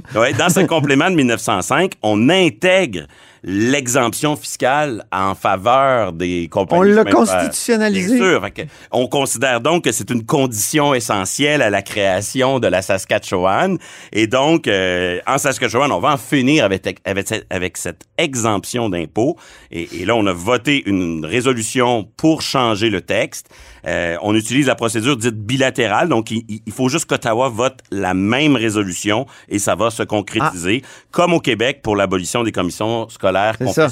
De, 0.14 0.18
ouais, 0.18 0.32
dans 0.32 0.48
ce 0.48 0.60
complément 0.60 1.08
de 1.10 1.14
1905, 1.14 1.92
on 2.02 2.28
intègre 2.28 3.06
l'exemption 3.48 4.34
fiscale 4.34 5.04
en 5.12 5.36
faveur 5.36 6.12
des 6.12 6.48
compagnies. 6.48 6.80
On 6.80 6.82
l'a 6.84 7.04
constitutionnalisé. 7.04 8.16
Bien 8.18 8.40
sûr. 8.40 8.48
On 8.90 9.06
considère 9.06 9.60
donc 9.60 9.84
que 9.84 9.92
c'est 9.92 10.10
une 10.10 10.26
condition 10.26 10.92
essentielle 10.94 11.62
à 11.62 11.70
la 11.70 11.80
création 11.80 12.58
de 12.58 12.66
la 12.66 12.82
Saskatchewan. 12.82 13.78
Et 14.12 14.26
donc, 14.26 14.66
euh, 14.66 15.20
en 15.28 15.38
Saskatchewan, 15.38 15.92
on 15.92 16.00
va 16.00 16.14
en 16.14 16.16
finir 16.16 16.64
avec, 16.64 16.98
avec, 17.04 17.28
cette- 17.28 17.46
avec 17.48 17.76
cette 17.76 18.02
exemption 18.18 18.88
d'impôt. 18.88 19.36
Et, 19.70 20.00
et 20.00 20.04
là, 20.04 20.16
on 20.16 20.26
a 20.26 20.32
voté 20.32 20.82
une 20.84 21.24
résolution 21.24 22.02
pour 22.16 22.42
changer 22.42 22.90
le 22.90 23.00
texte. 23.00 23.48
Euh, 23.86 24.16
on 24.22 24.34
utilise 24.34 24.66
la 24.66 24.74
procédure 24.74 25.16
dite 25.16 25.36
bilatérale. 25.36 26.08
Donc, 26.08 26.32
il, 26.32 26.42
il 26.48 26.72
faut 26.72 26.88
juste 26.88 27.06
qu'Ottawa 27.06 27.48
vote 27.48 27.78
la 27.92 28.12
même 28.12 28.56
résolution 28.56 29.26
et 29.48 29.60
ça 29.60 29.76
va 29.76 29.90
se 29.90 30.02
concrétiser, 30.02 30.82
comme 31.12 31.32
au 31.32 31.38
Québec 31.40 31.80
pour 31.84 31.94
l'abolition 31.94 32.42
des 32.42 32.50
commissions 32.50 33.08
scolaires 33.08 33.35
Ça. 33.72 33.88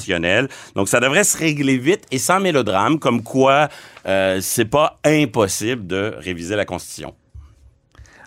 Donc, 0.75 0.89
ça 0.89 1.01
devrait 1.01 1.25
se 1.25 1.37
régler 1.37 1.79
vite 1.79 2.05
et 2.11 2.19
sans 2.19 2.41
mélodrame, 2.41 2.99
comme 2.99 3.23
quoi 3.23 3.69
euh, 4.07 4.39
c'est 4.41 4.65
pas 4.65 4.99
impossible 5.05 5.87
de 5.87 6.15
réviser 6.19 6.57
la 6.57 6.65
Constitution. 6.65 7.15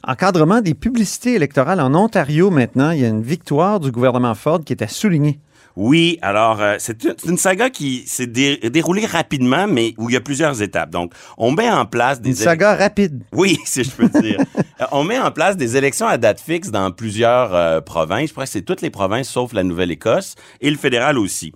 Encadrement 0.03 0.62
des 0.62 0.74
publicités 0.74 1.33
électorales 1.33 1.81
en 1.81 1.93
Ontario 1.93 2.50
maintenant, 2.50 2.91
il 2.91 3.01
y 3.01 3.05
a 3.05 3.09
une 3.09 3.24
victoire 3.24 3.79
du 3.79 3.91
gouvernement 3.91 4.36
Ford 4.36 4.62
qui 4.63 4.71
est 4.71 4.81
à 4.81 4.88
souligner. 4.88 5.39
Oui, 5.79 6.17
alors 6.24 6.60
euh, 6.60 6.77
c'est 6.79 7.03
une, 7.24 7.38
saga 7.38 7.69
qui 7.69 8.03
s'est 8.07 8.25
dé- 8.25 8.57
déroulée 8.72 9.05
rapidement, 9.05 9.67
mais 9.67 9.93
où 10.00 10.10
il 10.10 10.13
y 10.13 10.15
a 10.15 10.22
plusieurs 10.22 10.60
étapes. 10.63 10.89
Donc, 10.89 11.13
on 11.38 11.51
met 11.51 11.69
en 11.69 11.86
place 11.86 12.19
des 12.19 12.31
Une 12.31 12.36
saga 12.36 12.75
rapide. 12.75 13.22
Oui, 13.31 13.60
si 13.65 13.84
je 13.84 13.91
peux 13.91 14.10
dire. 14.10 14.39
Euh, 14.81 14.86
on 14.91 15.03
met 15.03 15.19
en 15.19 15.29
place 15.29 15.55
des 15.55 15.77
élections 15.77 16.07
à 16.07 16.17
date 16.17 16.41
fixe 16.41 16.72
dans 16.72 16.89
plusieurs 16.89 17.53
euh, 17.53 17.79
provinces. 17.79 18.29
Je 18.29 18.31
crois 18.34 18.46
que 18.46 18.50
c'est 18.50 18.63
toutes 18.63 18.81
les 18.81 18.89
provinces 18.89 19.29
sauf 19.29 19.53
la 19.53 19.62
Nouvelle-Écosse 19.63 20.34
et 20.62 20.72
le 20.72 20.77
fédéral 20.77 21.19
aussi. 21.19 21.53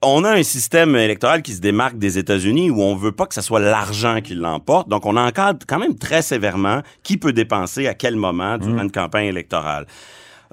On 0.00 0.24
a 0.24 0.30
un 0.32 0.42
système 0.42 0.96
électoral 0.96 1.42
qui 1.42 1.52
se 1.52 1.60
démarque 1.60 1.98
des 1.98 2.16
États-Unis 2.16 2.70
où 2.70 2.80
on 2.80 2.96
veut 2.96 3.12
pas 3.12 3.26
que 3.26 3.34
ce 3.34 3.42
soit 3.42 3.60
l'argent 3.60 4.22
qui 4.22 4.36
l'emporte. 4.36 4.88
Donc, 4.88 5.04
on 5.04 5.18
encadre 5.18 5.66
quand 5.68 5.78
même 5.78 5.96
très 5.98 6.22
sévèrement 6.22 6.80
qui 7.02 7.18
peut 7.18 7.34
dépenser 7.34 7.88
à 7.88 7.92
quel 7.92 8.16
moment 8.16 8.56
durant 8.56 8.84
une 8.84 8.90
campagne 8.90 9.26
électorale. 9.26 9.86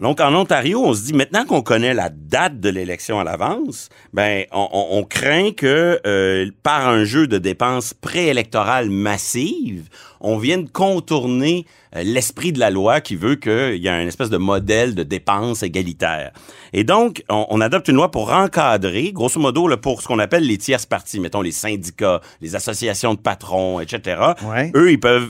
Donc, 0.02 0.20
en 0.20 0.34
Ontario, 0.36 0.84
on 0.86 0.94
se 0.94 1.04
dit, 1.04 1.14
maintenant 1.14 1.46
qu'on 1.46 1.62
connaît 1.62 1.94
la 1.94 2.10
date 2.10 2.60
de 2.60 2.70
l'élection 2.70 3.20
à 3.20 3.24
l'avance, 3.24 3.90
ben, 4.14 4.44
on, 4.52 4.68
on- 4.72 4.98
on 5.00 5.04
craint 5.04 5.52
que, 5.52 6.00
euh, 6.06 6.50
par 6.64 6.88
un 6.90 7.06
jeu 7.06 7.28
de 7.28 7.38
dépenses 7.38 7.94
préélectorales 7.94 8.90
massives, 8.90 9.88
on 10.20 10.38
vienne 10.38 10.68
contourner 10.68 11.66
euh, 11.96 12.02
l'esprit 12.04 12.52
de 12.52 12.60
la 12.60 12.72
loi 12.72 13.00
qui 13.00 13.16
veut 13.16 13.36
qu'il 13.36 13.76
y 13.78 13.88
ait 13.88 13.92
un 13.92 14.08
espèce 14.08 14.30
de 14.30 14.38
modèle 14.38 14.96
de 14.96 15.04
dépenses 15.04 15.64
égalitaire. 15.64 16.32
Et 16.74 16.84
donc, 16.84 17.24
on, 17.30 17.46
on 17.50 17.62
adopte 17.62 17.88
une 17.88 17.96
loi 17.96 18.12
pour 18.12 18.34
encadrer, 18.34 19.12
grosso 19.14 19.40
modo, 19.40 19.68
là, 19.68 19.78
pour 19.78 20.02
ce 20.02 20.08
qu'on 20.08 20.20
appelle 20.20 20.46
les 20.46 20.58
tierces 20.58 20.86
parties, 20.86 21.20
mettons 21.22 21.42
les 21.42 21.52
syndicats, 21.52 22.20
les 22.42 22.56
associations 22.56 23.14
de 23.14 23.20
patrons, 23.20 23.80
etc. 23.80 24.20
Ouais. 24.44 24.72
Eux, 24.76 24.92
ils 24.92 25.00
peuvent, 25.00 25.30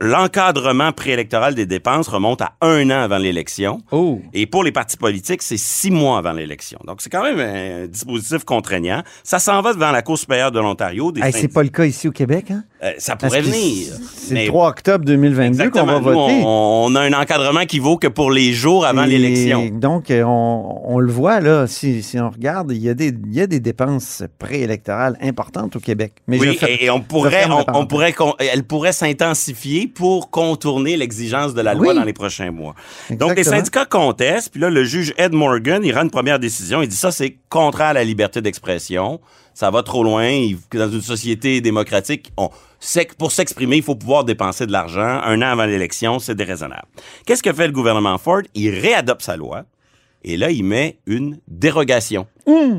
l'encadrement 0.00 0.92
préélectoral 0.92 1.54
des 1.54 1.66
dépenses 1.66 2.08
remonte 2.08 2.42
à 2.42 2.52
un 2.60 2.90
an 2.90 3.00
avant 3.02 3.18
l'élection. 3.18 3.78
Oh. 3.90 4.01
Et 4.32 4.46
pour 4.46 4.64
les 4.64 4.72
partis 4.72 4.96
politiques, 4.96 5.42
c'est 5.42 5.56
six 5.56 5.90
mois 5.90 6.18
avant 6.18 6.32
l'élection. 6.32 6.78
Donc, 6.86 7.00
c'est 7.02 7.10
quand 7.10 7.22
même 7.22 7.38
un 7.38 7.86
dispositif 7.86 8.44
contraignant. 8.44 9.02
Ça 9.24 9.38
s'en 9.38 9.60
va 9.62 9.72
devant 9.74 9.90
la 9.90 10.02
Cour 10.02 10.18
supérieure 10.18 10.50
de 10.52 10.60
l'Ontario. 10.60 11.12
Hey, 11.22 11.32
c'est 11.32 11.48
pas 11.48 11.62
le 11.62 11.68
cas 11.68 11.84
ici 11.84 12.08
au 12.08 12.12
Québec, 12.12 12.50
hein? 12.50 12.64
Euh, 12.82 12.92
ça 12.98 13.14
pourrait 13.14 13.42
venir. 13.42 13.92
C'est 14.16 14.34
le 14.42 14.46
3 14.48 14.68
octobre 14.68 15.04
2022 15.04 15.70
qu'on 15.70 15.84
va. 15.84 15.98
Nous, 15.98 16.04
voter. 16.04 16.40
on, 16.44 16.86
on 16.88 16.94
a 16.96 17.00
un 17.02 17.12
encadrement 17.12 17.64
qui 17.64 17.78
vaut 17.78 17.96
que 17.96 18.08
pour 18.08 18.30
les 18.32 18.52
jours 18.52 18.84
avant 18.86 19.04
l'élection. 19.04 19.68
Donc, 19.72 20.10
euh, 20.10 20.24
on, 20.24 20.80
on 20.84 20.98
le 20.98 21.12
voit, 21.12 21.40
là, 21.40 21.66
si, 21.68 22.02
si 22.02 22.18
on 22.18 22.28
regarde, 22.30 22.72
il 22.72 22.82
y, 22.82 22.88
a 22.88 22.94
des, 22.94 23.08
il 23.08 23.34
y 23.34 23.40
a 23.40 23.46
des 23.46 23.60
dépenses 23.60 24.24
préélectorales 24.38 25.16
importantes 25.22 25.76
au 25.76 25.80
Québec. 25.80 26.14
Mais 26.26 26.38
Oui, 26.40 26.56
fais- 26.56 26.84
et, 26.84 26.90
on 26.90 27.00
pourrait, 27.00 27.44
on, 27.48 27.60
on 27.60 27.64
parenthèse. 27.64 27.88
pourrait, 27.88 28.12
con- 28.12 28.34
elle 28.38 28.64
pourrait 28.64 28.92
s'intensifier 28.92 29.86
pour 29.86 30.30
contourner 30.30 30.96
l'exigence 30.96 31.54
de 31.54 31.60
la 31.62 31.74
loi 31.74 31.88
Oui. 31.90 31.94
dans 31.94 32.04
les 32.04 32.12
prochains 32.12 32.50
mois. 32.50 32.74
Donc, 33.10 33.36
les 33.36 33.44
syndicats 33.44 33.84
contestent, 33.92 34.50
puis 34.50 34.60
là, 34.60 34.70
le 34.70 34.84
juge 34.84 35.12
Ed 35.18 35.34
Morgan, 35.34 35.84
il 35.84 35.94
rend 35.94 36.02
une 36.02 36.10
première 36.10 36.38
décision. 36.38 36.80
Il 36.80 36.88
dit 36.88 36.96
ça, 36.96 37.12
c'est 37.12 37.36
contraire 37.50 37.88
à 37.88 37.92
la 37.92 38.04
liberté 38.04 38.40
d'expression. 38.40 39.20
Ça 39.52 39.70
va 39.70 39.82
trop 39.82 40.02
loin. 40.02 40.48
Dans 40.72 40.90
une 40.90 41.02
société 41.02 41.60
démocratique, 41.60 42.32
pour 43.18 43.32
s'exprimer, 43.32 43.76
il 43.76 43.82
faut 43.82 43.94
pouvoir 43.94 44.24
dépenser 44.24 44.66
de 44.66 44.72
l'argent. 44.72 45.20
Un 45.22 45.42
an 45.42 45.52
avant 45.52 45.66
l'élection, 45.66 46.18
c'est 46.18 46.34
déraisonnable. 46.34 46.88
Qu'est-ce 47.26 47.42
que 47.42 47.52
fait 47.52 47.66
le 47.66 47.72
gouvernement 47.74 48.16
Ford? 48.16 48.40
Il 48.54 48.70
réadopte 48.70 49.20
sa 49.20 49.36
loi. 49.36 49.64
Et 50.24 50.36
là, 50.36 50.50
il 50.50 50.64
met 50.64 50.98
une 51.06 51.38
dérogation 51.48 52.26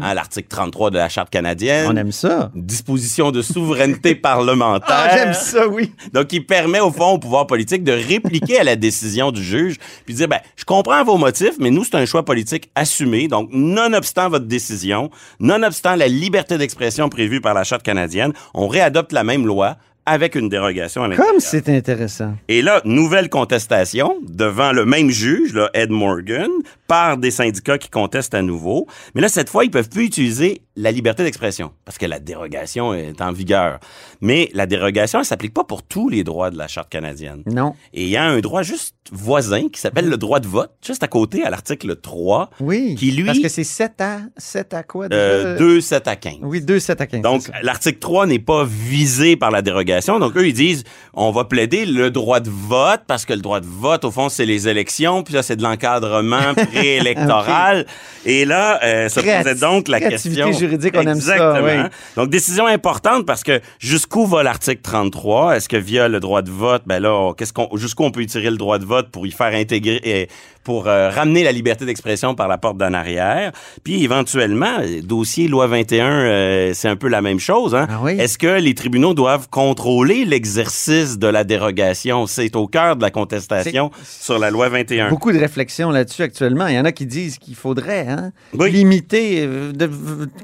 à 0.02 0.14
l'article 0.14 0.48
33 0.50 0.92
de 0.92 0.98
la 0.98 1.10
Charte 1.10 1.30
canadienne. 1.30 1.88
On 1.90 1.96
aime 1.96 2.12
ça. 2.12 2.52
Une 2.56 2.64
disposition 2.64 3.32
de 3.32 3.42
souveraineté 3.42 4.16
parlementaire. 4.16 5.08
Ah, 5.10 5.18
j'aime 5.18 5.34
ça, 5.34 5.68
oui. 5.68 5.94
Donc, 6.14 6.32
il 6.34 6.46
permet 6.46 6.80
au 6.80 6.92
fond 6.92 7.12
au 7.12 7.18
pouvoir 7.18 7.48
politique 7.48 7.84
de 7.84 7.92
répliquer 7.92 8.60
à 8.60 8.64
la 8.64 8.76
décision 8.76 9.32
du 9.32 9.44
juge, 9.44 9.78
puis 10.06 10.16
dire, 10.16 10.28
ben, 10.28 10.40
je 10.56 10.66
comprends 10.66 11.04
vos 11.04 11.18
motifs, 11.18 11.56
mais 11.60 11.70
nous, 11.70 11.84
c'est 11.84 11.96
un 11.96 12.06
choix 12.06 12.24
politique 12.24 12.72
assumé. 12.76 13.28
Donc, 13.28 13.50
nonobstant 13.52 14.30
votre 14.30 14.46
décision, 14.46 15.10
nonobstant 15.40 15.96
la 15.96 16.08
liberté 16.08 16.58
d'expression 16.58 17.10
prévue 17.10 17.42
par 17.42 17.54
la 17.54 17.64
Charte 17.64 17.84
canadienne, 17.84 18.34
on 18.54 18.68
réadopte 18.68 19.12
la 19.12 19.24
même 19.24 19.46
loi 19.46 19.78
avec 20.06 20.36
une 20.36 20.50
dérogation 20.50 21.04
à 21.04 21.08
l'intérieur. 21.08 21.32
Comme 21.32 21.40
c'est 21.40 21.70
intéressant. 21.70 22.36
Et 22.48 22.62
là, 22.62 22.82
nouvelle 22.86 23.30
contestation 23.30 24.18
devant 24.22 24.72
le 24.72 24.86
même 24.86 25.10
juge, 25.10 25.54
là, 25.54 25.70
Ed 25.74 25.90
Morgan, 25.92 26.50
par 26.88 27.18
des 27.18 27.32
syndicats 27.32 27.78
qui 27.78 27.90
contestent 27.90 28.34
à 28.34 28.42
nouveau. 28.42 28.88
Mais 29.16 29.22
là, 29.22 29.30
cette 29.30 29.50
fois, 29.50 29.64
ils 29.64 29.72
peuvent 29.72 29.90
plus 29.90 30.06
utiliser 30.06 30.62
la 30.76 30.92
liberté 30.92 31.24
d'expression 31.24 31.72
parce 31.86 31.98
que 31.98 32.06
la 32.06 32.20
dérogation 32.20 32.94
est 32.94 33.22
en 33.22 33.32
vigueur. 33.32 33.80
Mais 34.22 34.50
la 34.54 34.66
dérogation, 34.66 35.20
elle 35.20 35.26
s'applique 35.26 35.54
pas 35.54 35.64
pour 35.64 35.84
tous 35.84 36.10
les 36.10 36.24
droits 36.24 36.50
de 36.50 36.58
la 36.58 36.68
Charte 36.68 36.90
canadienne. 36.90 37.44
Non. 37.46 37.76
Et 37.94 38.04
il 38.04 38.10
y 38.10 38.18
a 38.18 38.24
un 38.24 38.40
droit 38.40 38.64
juste 38.64 38.96
voisin 39.12 39.68
qui 39.70 39.80
s'appelle 39.80 40.08
le 40.10 40.18
droit 40.18 40.40
de 40.40 40.48
vote, 40.48 40.72
juste 40.86 41.04
à 41.04 41.08
côté, 41.08 41.44
à 41.44 41.50
l'article 41.50 41.98
3, 41.98 42.50
Oui. 42.60 42.96
qui 42.98 43.12
lui, 43.12 43.26
Parce 43.26 43.40
que 43.40 43.50
c'est 43.50 43.64
7 43.66 44.00
à, 44.02 44.20
7 44.38 44.74
à 44.74 44.84
quoi? 44.84 45.10
déjà? 45.10 45.22
euh, 45.22 45.58
2, 45.58 45.82
7 45.82 46.08
à 46.08 46.16
15. 46.16 46.34
Oui, 46.42 46.62
2, 46.62 46.80
7 46.80 47.02
à 47.02 47.06
15. 47.08 47.22
Donc, 47.22 47.52
l'article 47.62 48.00
3 48.00 48.26
n'est 48.28 48.40
pas 48.40 48.64
visé 48.66 49.36
par 49.36 49.52
la 49.52 49.62
dérogation. 49.62 50.20
Donc, 50.20 50.36
eux, 50.38 50.48
ils 50.48 50.54
disent, 50.54 50.84
on 51.14 51.32
va 51.32 51.44
plaider 51.46 51.86
le 51.86 52.10
droit 52.12 52.40
de 52.40 52.50
vote 52.50 53.02
parce 53.06 53.26
que 53.26 53.34
le 53.34 53.42
droit 53.42 53.60
de 53.60 53.68
vote, 53.68 54.06
au 54.06 54.12
fond, 54.12 54.30
c'est 54.30 54.46
les 54.46 54.68
élections. 54.68 55.22
Puis 55.24 55.34
là, 55.36 55.44
c'est 55.44 55.58
de 55.58 55.64
l'encadrement 55.64 56.54
préélectoral. 56.72 57.86
Et 58.26 58.46
là, 58.46 58.80
euh, 58.84 59.10
se 59.10 59.20
posait 59.20 59.56
donc 59.56 59.88
la 59.88 60.00
question. 60.00 60.48
Juridique, 60.68 60.94
on 60.98 61.02
aime 61.02 61.20
ça, 61.20 61.62
oui. 61.64 61.72
Donc, 62.16 62.30
décision 62.30 62.66
importante 62.68 63.26
parce 63.26 63.44
que 63.44 63.60
jusqu'où 63.80 64.26
va 64.26 64.44
l'article 64.44 64.82
33? 64.82 65.58
Est-ce 65.58 65.68
que 65.70 65.78
via 65.78 66.08
le 66.08 66.20
droit 66.20 66.42
de 66.42 66.52
vote, 66.52 66.84
ben 66.86 67.00
là, 67.02 67.34
qu'est-ce 67.38 67.54
qu'on, 67.54 67.70
jusqu'où 67.76 68.04
on 68.04 68.12
peut 68.12 68.26
tirer 68.26 68.50
le 68.50 68.58
droit 68.58 68.80
de 68.80 68.86
vote 68.86 69.10
pour 69.10 69.28
y 69.28 69.32
faire 69.32 69.54
intégrer, 69.54 70.30
pour 70.64 70.88
euh, 70.88 71.10
ramener 71.10 71.44
la 71.44 71.52
liberté 71.52 71.86
d'expression 71.86 72.36
par 72.36 72.48
la 72.48 72.58
porte 72.58 72.78
d'en 72.78 72.94
arrière? 72.94 73.52
Puis, 73.84 74.04
éventuellement, 74.04 74.78
dossier 75.04 75.48
loi 75.48 75.68
21, 75.68 76.06
euh, 76.12 76.72
c'est 76.74 76.88
un 76.88 76.96
peu 76.96 77.10
la 77.10 77.22
même 77.22 77.40
chose. 77.40 77.76
Hein? 77.76 77.88
Ah 77.90 78.00
oui? 78.02 78.14
Est-ce 78.20 78.38
que 78.38 78.60
les 78.60 78.74
tribunaux 78.74 79.14
doivent 79.14 79.50
contrôler 79.50 80.24
l'exercice 80.26 81.18
de 81.20 81.28
la 81.28 81.44
dérogation? 81.44 82.26
C'est 82.28 82.56
au 82.56 82.68
cœur 82.68 82.96
de 82.96 83.02
la 83.02 83.12
contestation 83.12 83.92
sur 84.04 84.40
la 84.40 84.50
loi 84.52 84.70
21. 84.70 85.10
Beaucoup 85.10 85.32
de 85.32 85.40
réflexions 85.40 85.90
là-dessus 85.92 86.22
actuellement. 86.24 86.68
Il 86.68 86.76
y 86.76 86.80
en 86.80 86.86
a 86.86 86.92
qui 86.92 87.06
disent 87.06 87.38
qu'il 87.38 87.56
faudrait 87.56 88.06
hein, 88.08 88.32
Oui. 88.54 88.72
limiter, 88.72 89.44
euh, 89.46 89.72
de- 89.74 89.90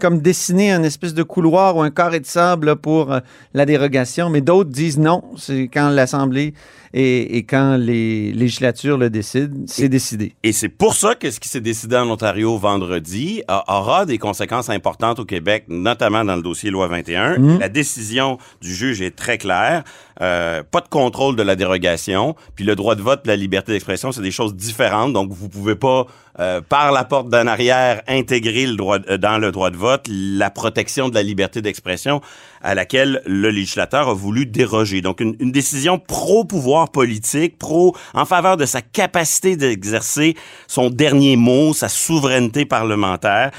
comme 0.10 0.22
dessiner 0.22 0.72
un 0.72 0.82
espèce 0.82 1.14
de 1.14 1.22
couloir 1.22 1.78
ou 1.78 1.82
un 1.84 1.92
carré 1.92 2.20
de 2.20 2.26
sable 2.26 2.66
là, 2.66 2.76
pour 2.76 3.14
euh, 3.14 3.20
la 3.54 3.68
dérogation, 3.68 4.32
mais 4.32 4.42
d'autres 4.42 4.72
disent 4.72 4.98
non. 4.98 5.24
C'est 5.38 5.70
quand 5.72 5.90
l'Assemblée 5.90 6.56
et, 6.96 7.38
et 7.38 7.44
quand 7.44 7.78
les 7.78 8.32
législatures 8.34 8.98
le 8.98 9.12
décident, 9.12 9.56
c'est 9.68 9.88
décidé. 9.88 10.34
Et 10.42 10.52
c'est 10.52 10.70
pour 10.70 10.96
ça 10.96 11.14
que 11.14 11.30
ce 11.30 11.40
qui 11.40 11.48
s'est 11.48 11.62
décidé 11.62 11.96
en 11.96 12.10
Ontario 12.10 12.58
vendredi 12.58 13.44
a- 13.48 13.64
aura 13.80 14.08
des 14.08 14.18
conséquences 14.18 14.72
importantes 14.72 15.20
au 15.20 15.26
Québec, 15.26 15.66
notamment 15.68 16.26
dans 16.26 16.36
le 16.36 16.42
dossier 16.42 16.72
loi 16.72 16.88
21. 16.88 17.38
Mhm. 17.38 17.60
La 17.60 17.70
décision 17.70 18.40
du 18.62 18.74
juge 18.74 19.02
est 19.04 19.16
très 19.16 19.38
claire. 19.38 19.84
Euh, 20.22 20.64
pas 20.64 20.82
de 20.82 20.88
contrôle 20.88 21.36
de 21.36 21.44
la 21.44 21.56
dérogation. 21.56 22.36
Puis 22.56 22.66
le 22.66 22.76
droit 22.76 22.96
de 22.96 23.04
vote, 23.04 23.28
la 23.28 23.36
liberté 23.36 23.74
d'expression, 23.74 24.12
c'est 24.12 24.24
des 24.24 24.32
choses 24.32 24.56
différentes. 24.56 25.14
Donc 25.14 25.32
vous 25.32 25.50
pouvez 25.50 25.76
pas 25.76 26.08
euh, 26.40 26.62
par 26.62 26.92
la 26.92 27.04
porte 27.04 27.30
d'en 27.30 27.48
arrière, 27.48 28.02
intégrer 28.08 28.66
le 28.66 28.76
droit, 28.76 28.98
euh, 29.10 29.18
dans 29.18 29.38
le 29.38 29.52
droit 29.52 29.70
de 29.72 29.78
vote 29.78 30.06
la 30.10 30.50
protection 30.50 31.10
de 31.10 31.16
la 31.16 31.24
liberté 31.24 31.62
d'expression 31.62 32.22
à 32.62 32.76
laquelle 32.76 33.22
le 33.26 33.50
législateur 33.52 34.10
a 34.10 34.14
voulu 34.14 34.46
déroger. 34.46 35.02
Donc, 35.02 35.22
une, 35.22 35.36
une 35.40 35.52
décision 35.52 35.98
pro-pouvoir 35.98 36.92
politique, 36.92 37.58
pro 37.58 37.96
en 38.14 38.26
faveur 38.26 38.58
de 38.58 38.66
sa 38.66 38.82
capacité 38.82 39.56
d'exercer 39.56 40.36
son 40.68 40.90
dernier 40.90 41.38
mot, 41.38 41.74
sa 41.74 41.88
souveraineté 41.88 42.66
parlementaire, 42.66 43.52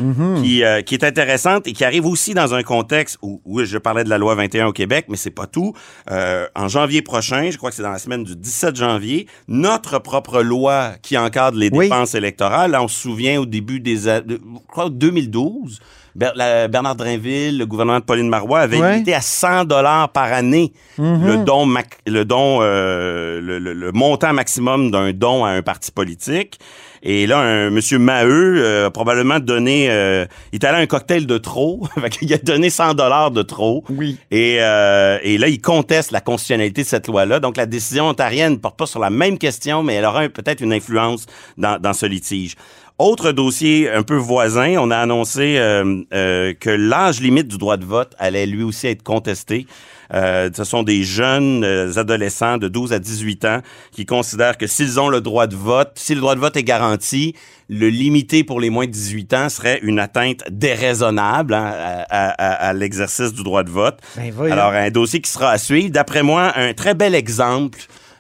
qui, 0.42 0.62
euh, 0.64 0.82
qui 0.82 0.94
est 0.94 1.04
intéressante 1.04 1.66
et 1.66 1.72
qui 1.72 1.84
arrive 1.84 2.04
aussi 2.04 2.34
dans 2.34 2.52
un 2.54 2.62
contexte 2.62 3.16
où, 3.22 3.40
où 3.46 3.64
je 3.64 3.78
parlais 3.78 4.04
de 4.04 4.10
la 4.10 4.18
loi 4.18 4.34
21 4.34 4.66
au 4.66 4.72
Québec, 4.72 5.06
mais 5.08 5.16
c'est 5.16 5.30
pas 5.30 5.46
tout. 5.46 5.72
Euh, 6.10 6.46
en 6.54 6.68
janvier 6.68 7.00
prochain, 7.02 7.48
je 7.50 7.56
crois 7.56 7.70
que 7.70 7.76
c'est 7.76 7.82
dans 7.82 7.90
la 7.90 7.98
semaine 7.98 8.24
du 8.24 8.36
17 8.36 8.76
janvier, 8.76 9.26
notre 9.48 9.98
propre 9.98 10.42
loi 10.42 10.90
qui 11.02 11.16
encadre 11.16 11.56
les 11.58 11.70
Oui. 11.72 11.86
dépenses 11.88 12.14
électorales, 12.14 12.69
on 12.74 12.88
se 12.88 13.00
souvient 13.00 13.40
au 13.40 13.46
début 13.46 13.80
des 13.80 13.96
je 13.96 14.20
crois 14.68 14.90
2012, 14.90 15.80
Ber- 16.14 16.32
la- 16.34 16.68
Bernard 16.68 16.96
Drinville, 16.96 17.58
le 17.58 17.66
gouvernement 17.66 18.00
de 18.00 18.04
Pauline 18.04 18.28
Marois 18.28 18.60
avait 18.60 18.78
Ouais. 18.78 18.92
limité 18.92 19.14
à 19.14 19.20
100 19.20 19.64
dollars 19.64 20.08
par 20.10 20.32
année 20.32 20.72
Mhm. 20.98 21.26
le 21.26 21.36
don, 21.44 21.66
mac- 21.66 21.98
le 22.06 22.24
don, 22.24 22.58
euh, 22.62 23.40
le, 23.40 23.58
le- 23.58 23.72
le 23.74 23.92
montant 23.92 24.32
maximum 24.32 24.90
d'un 24.90 25.12
don 25.12 25.44
à 25.44 25.50
un 25.50 25.62
parti 25.62 25.90
politique. 25.92 26.58
Et 27.02 27.26
là, 27.26 27.38
un 27.38 27.70
monsieur 27.70 27.98
Maheu 27.98 28.56
euh, 28.62 28.86
a 28.88 28.90
probablement 28.90 29.38
donné, 29.40 29.86
euh, 29.90 30.26
il 30.52 30.56
est 30.56 30.64
allé 30.66 30.78
à 30.78 30.80
un 30.80 30.86
cocktail 30.86 31.26
de 31.26 31.38
trop, 31.38 31.86
qu'il 32.10 32.32
a 32.34 32.38
donné 32.38 32.68
100 32.68 32.92
dollars 32.94 33.30
de 33.30 33.40
trop. 33.42 33.84
Oui. 33.88 34.18
Et, 34.30 34.58
euh, 34.60 35.18
et 35.22 35.38
là, 35.38 35.48
il 35.48 35.60
conteste 35.62 36.10
la 36.10 36.20
constitutionnalité 36.20 36.82
de 36.82 36.86
cette 36.86 37.06
loi-là. 37.08 37.40
Donc, 37.40 37.56
la 37.56 37.64
décision 37.66 38.08
ontarienne 38.08 38.52
ne 38.54 38.58
porte 38.58 38.76
pas 38.78 38.84
sur 38.86 39.00
la 39.00 39.08
même 39.10 39.38
question, 39.38 39.82
mais 39.82 39.94
elle 39.94 40.04
aura 40.04 40.28
peut-être 40.28 40.60
une 40.60 40.74
influence 40.74 41.24
dans, 41.56 41.80
dans 41.80 41.94
ce 41.94 42.04
litige. 42.04 42.56
Autre 43.02 43.32
dossier 43.32 43.88
un 43.90 44.02
peu 44.02 44.16
voisin, 44.16 44.74
on 44.78 44.90
a 44.90 44.98
annoncé 44.98 45.56
euh, 45.56 46.02
euh, 46.12 46.52
que 46.52 46.68
l'âge 46.68 47.22
limite 47.22 47.48
du 47.48 47.56
droit 47.56 47.78
de 47.78 47.86
vote 47.86 48.14
allait 48.18 48.44
lui 48.44 48.62
aussi 48.62 48.88
être 48.88 49.02
contesté. 49.02 49.66
Euh, 50.12 50.50
ce 50.54 50.64
sont 50.64 50.82
des 50.82 51.02
jeunes 51.02 51.64
euh, 51.64 51.96
adolescents 51.96 52.58
de 52.58 52.68
12 52.68 52.92
à 52.92 52.98
18 52.98 53.44
ans 53.46 53.60
qui 53.90 54.04
considèrent 54.04 54.58
que 54.58 54.66
s'ils 54.66 55.00
ont 55.00 55.08
le 55.08 55.22
droit 55.22 55.46
de 55.46 55.56
vote, 55.56 55.92
si 55.94 56.14
le 56.14 56.20
droit 56.20 56.34
de 56.34 56.40
vote 56.40 56.58
est 56.58 56.62
garanti, 56.62 57.34
le 57.70 57.88
limiter 57.88 58.44
pour 58.44 58.60
les 58.60 58.68
moins 58.68 58.84
de 58.84 58.90
18 58.90 59.32
ans 59.32 59.48
serait 59.48 59.78
une 59.82 59.98
atteinte 59.98 60.42
déraisonnable 60.50 61.54
hein, 61.54 61.72
à, 62.10 62.28
à- 62.28 62.68
à- 62.68 62.72
l'exercice 62.74 63.32
du 63.32 63.42
droit 63.44 63.62
de 63.62 63.70
vote. 63.70 63.98
Ben. 64.16 64.52
Alors, 64.52 64.72
un 64.72 64.90
dossier 64.90 65.22
qui 65.22 65.30
sera 65.30 65.50
à 65.52 65.56
suivre. 65.58 65.88
D'après 65.90 66.22
moi, 66.22 66.52
un 66.54 66.74
très 66.74 66.92
bel 66.92 67.14
exemple 67.14 67.78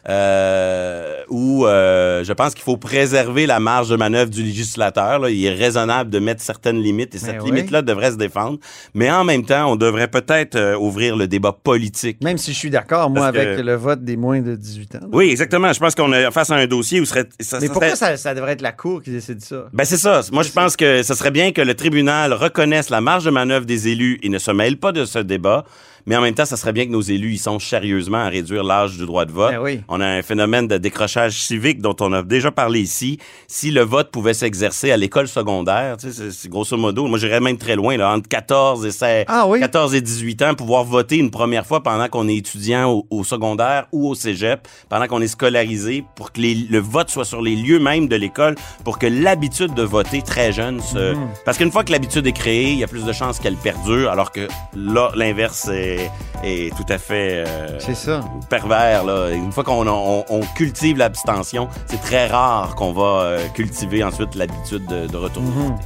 euh, 0.08 1.22
où 1.28 1.66
euh, 1.66 2.24
je 2.24 2.32
pense 2.32 2.54
qu'il 2.54 2.62
faut 2.64 2.76
préserver 2.76 3.46
la 3.46 3.60
marge 3.60 3.88
de 3.88 3.96
manœuvre 3.96 4.30
du 4.30 4.42
législateur. 4.42 5.18
là. 5.18 5.30
Il 5.30 5.44
est 5.44 5.54
raisonnable 5.54 6.10
de 6.10 6.18
mettre 6.18 6.42
certaines 6.42 6.80
limites 6.80 7.14
et 7.14 7.18
Ben 7.18 7.24
cette 7.26 7.42
oui. 7.42 7.50
limite-là 7.50 7.82
devrait 7.82 8.12
se 8.12 8.16
défendre. 8.16 8.58
Mais 8.94 9.10
en 9.10 9.24
même 9.24 9.44
temps, 9.44 9.70
on 9.72 9.76
devrait 9.76 10.08
peut-être 10.08 10.56
euh, 10.56 10.76
ouvrir 10.76 11.16
le 11.16 11.26
débat 11.28 11.52
politique. 11.52 12.22
Même 12.22 12.38
si 12.38 12.52
je 12.52 12.58
suis 12.58 12.70
d'accord, 12.70 13.10
moi, 13.10 13.30
que- 13.32 13.38
avec 13.38 13.58
le 13.64 13.74
vote 13.74 14.04
des 14.04 14.16
moins 14.16 14.40
de 14.40 14.54
18 14.56 14.96
ans. 14.96 15.00
Oui, 15.12 15.30
exactement. 15.30 15.72
Je 15.72 15.78
pense 15.80 15.94
qu'on 15.94 16.12
est 16.12 16.30
face 16.30 16.50
à 16.50 16.56
un 16.56 16.66
dossier 16.66 17.00
où 17.00 17.04
serait, 17.04 17.24
ça 17.40 17.58
Mais 17.58 17.66
serait- 17.66 17.72
pourquoi 17.72 17.96
ça, 17.96 18.16
ça 18.16 18.34
devrait 18.34 18.52
être 18.52 18.62
la 18.62 18.72
Cour 18.72 19.02
qui 19.02 19.10
décide 19.10 19.40
ça? 19.42 19.66
Ben 19.72 19.84
c'est 19.84 19.96
ça. 19.98 20.20
Moi, 20.32 20.42
je 20.42 20.50
pense 20.52 20.76
que 20.76 21.02
ce 21.02 21.14
serait 21.14 21.30
bien 21.30 21.52
que 21.52 21.60
le 21.60 21.74
tribunal 21.74 22.32
reconnaisse 22.32 22.90
la 22.90 23.00
marge 23.00 23.24
de 23.24 23.30
manœuvre 23.30 23.66
des 23.66 23.88
élus 23.88 24.18
et 24.22 24.28
ne 24.28 24.38
se 24.38 24.50
mêle 24.50 24.76
pas 24.76 24.92
de 24.92 25.04
ce 25.04 25.18
débat. 25.18 25.64
Mais 26.06 26.16
en 26.16 26.22
même 26.22 26.34
temps, 26.34 26.46
ça 26.46 26.56
serait 26.56 26.72
bien 26.72 26.86
que 26.86 26.90
nos 26.90 27.02
élus 27.02 27.32
y 27.34 27.38
songent 27.38 27.66
sérieusement 27.68 28.16
à 28.18 28.28
réduire 28.30 28.64
l'âge 28.64 28.96
du 28.96 29.04
droit 29.04 29.26
de 29.26 29.32
vote. 29.32 29.50
Ben 29.52 29.60
oui. 29.60 29.80
On 29.92 30.00
a 30.00 30.06
un 30.06 30.22
phénomène 30.22 30.68
de 30.68 30.78
décrochage 30.78 31.42
civique 31.42 31.82
dont 31.82 31.96
on 32.00 32.12
a 32.12 32.22
déjà 32.22 32.52
parlé 32.52 32.80
ici. 32.80 33.18
Si 33.48 33.72
le 33.72 33.82
vote 33.82 34.10
pouvait 34.12 34.34
s'exercer 34.34 34.92
à 34.92 34.96
l'école 34.96 35.26
secondaire, 35.26 35.96
tu 35.96 36.12
sais, 36.12 36.30
c'est- 36.30 36.48
grosso 36.48 36.76
modo, 36.76 37.06
moi 37.06 37.18
j'irais 37.18 37.40
même 37.40 37.58
très 37.58 37.74
loin, 37.74 37.96
là, 37.96 38.12
entre 38.14 38.28
14 38.28 38.86
et 38.86 38.92
16, 38.92 39.24
Ah 39.26 39.46
oui? 39.48 39.58
14 39.58 39.94
et 39.96 40.00
18 40.00 40.42
ans, 40.42 40.54
pouvoir 40.54 40.84
voter 40.84 41.16
une 41.16 41.30
première 41.32 41.66
fois 41.66 41.82
pendant 41.82 42.06
qu'on 42.08 42.28
est 42.28 42.36
étudiant 42.36 42.88
au, 42.88 43.06
au 43.10 43.24
secondaire 43.24 43.86
ou 43.90 44.08
au 44.08 44.14
cégep, 44.14 44.68
pendant 44.88 45.08
qu'on 45.08 45.20
est 45.20 45.26
scolarisé, 45.28 46.04
pour 46.14 46.30
que 46.32 46.40
les- 46.40 46.54
le 46.54 46.78
vote 46.78 47.10
soit 47.10 47.24
sur 47.24 47.42
les 47.42 47.56
lieux 47.56 47.80
même 47.80 48.06
de 48.06 48.14
l'école, 48.16 48.54
pour 48.84 48.96
que 48.98 49.06
l'habitude 49.08 49.74
de 49.74 49.82
voter 49.82 50.22
très 50.22 50.52
jeune 50.52 50.80
se... 50.80 51.14
Mhm. 51.14 51.28
Parce 51.44 51.58
qu'une 51.58 51.72
fois 51.72 51.82
que 51.82 51.90
l'habitude 51.90 52.26
est 52.28 52.32
créée, 52.32 52.70
il 52.72 52.78
y 52.78 52.84
a 52.84 52.88
plus 52.88 53.04
de 53.04 53.12
chances 53.12 53.40
qu'elle 53.40 53.56
perdure, 53.56 54.08
alors 54.10 54.30
que 54.30 54.46
là, 54.76 55.10
l'inverse 55.16 55.68
est, 55.68 56.08
est 56.44 56.72
tout 56.76 56.86
à 56.88 56.98
fait... 56.98 57.44
euh, 57.46 57.78
ça. 57.94 58.20
pervers. 58.48 59.04
Là. 59.04 59.30
Une 59.30 59.50
fois 59.50 59.64
qu'on 59.64 59.79
on, 59.88 60.24
on 60.28 60.40
cultive 60.56 60.96
l'abstention, 60.98 61.68
c'est 61.86 62.00
très 62.00 62.26
rare 62.26 62.74
qu'on 62.74 62.92
va 62.92 63.22
euh, 63.22 63.38
cultiver 63.54 64.02
ensuite 64.04 64.34
l'habitude 64.34 64.86
de, 64.86 65.06
de 65.06 65.16
retourner. 65.16 65.48
Mhm. 65.50 65.76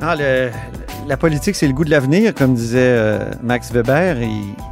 Ah, 0.00 0.14
le- 0.14 0.50
la 1.06 1.16
politique, 1.16 1.54
c'est 1.56 1.66
le 1.68 1.72
goût 1.72 1.84
de 1.84 1.90
l'avenir, 1.90 2.34
comme 2.34 2.54
disait 2.54 2.78
euh, 2.80 3.30
Max 3.42 3.70
Weber. 3.72 4.16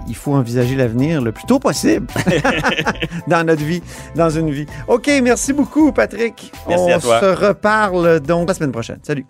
Il 0.07 0.15
faut 0.17 0.35
envisager 0.35 0.75
l'avenir 0.75 1.23
le 1.23 1.33
plus 1.33 1.47
tôt 1.47 1.59
possible 1.59 2.07
dans 3.29 3.45
notre 3.47 3.63
vie, 3.63 3.83
dans 4.17 4.29
une 4.31 4.51
vie. 4.51 4.67
OK, 4.89 5.09
merci 5.23 5.53
beaucoup, 5.53 5.93
Patrick. 5.93 6.53
Merci 6.69 6.85
On 6.93 6.97
à 6.97 6.99
toi. 7.01 7.21
se 7.21 7.47
reparle 7.47 8.21
donc 8.21 8.49
la 8.49 8.55
semaine 8.55 8.73
prochaine. 8.73 8.99
Salut. 9.03 9.25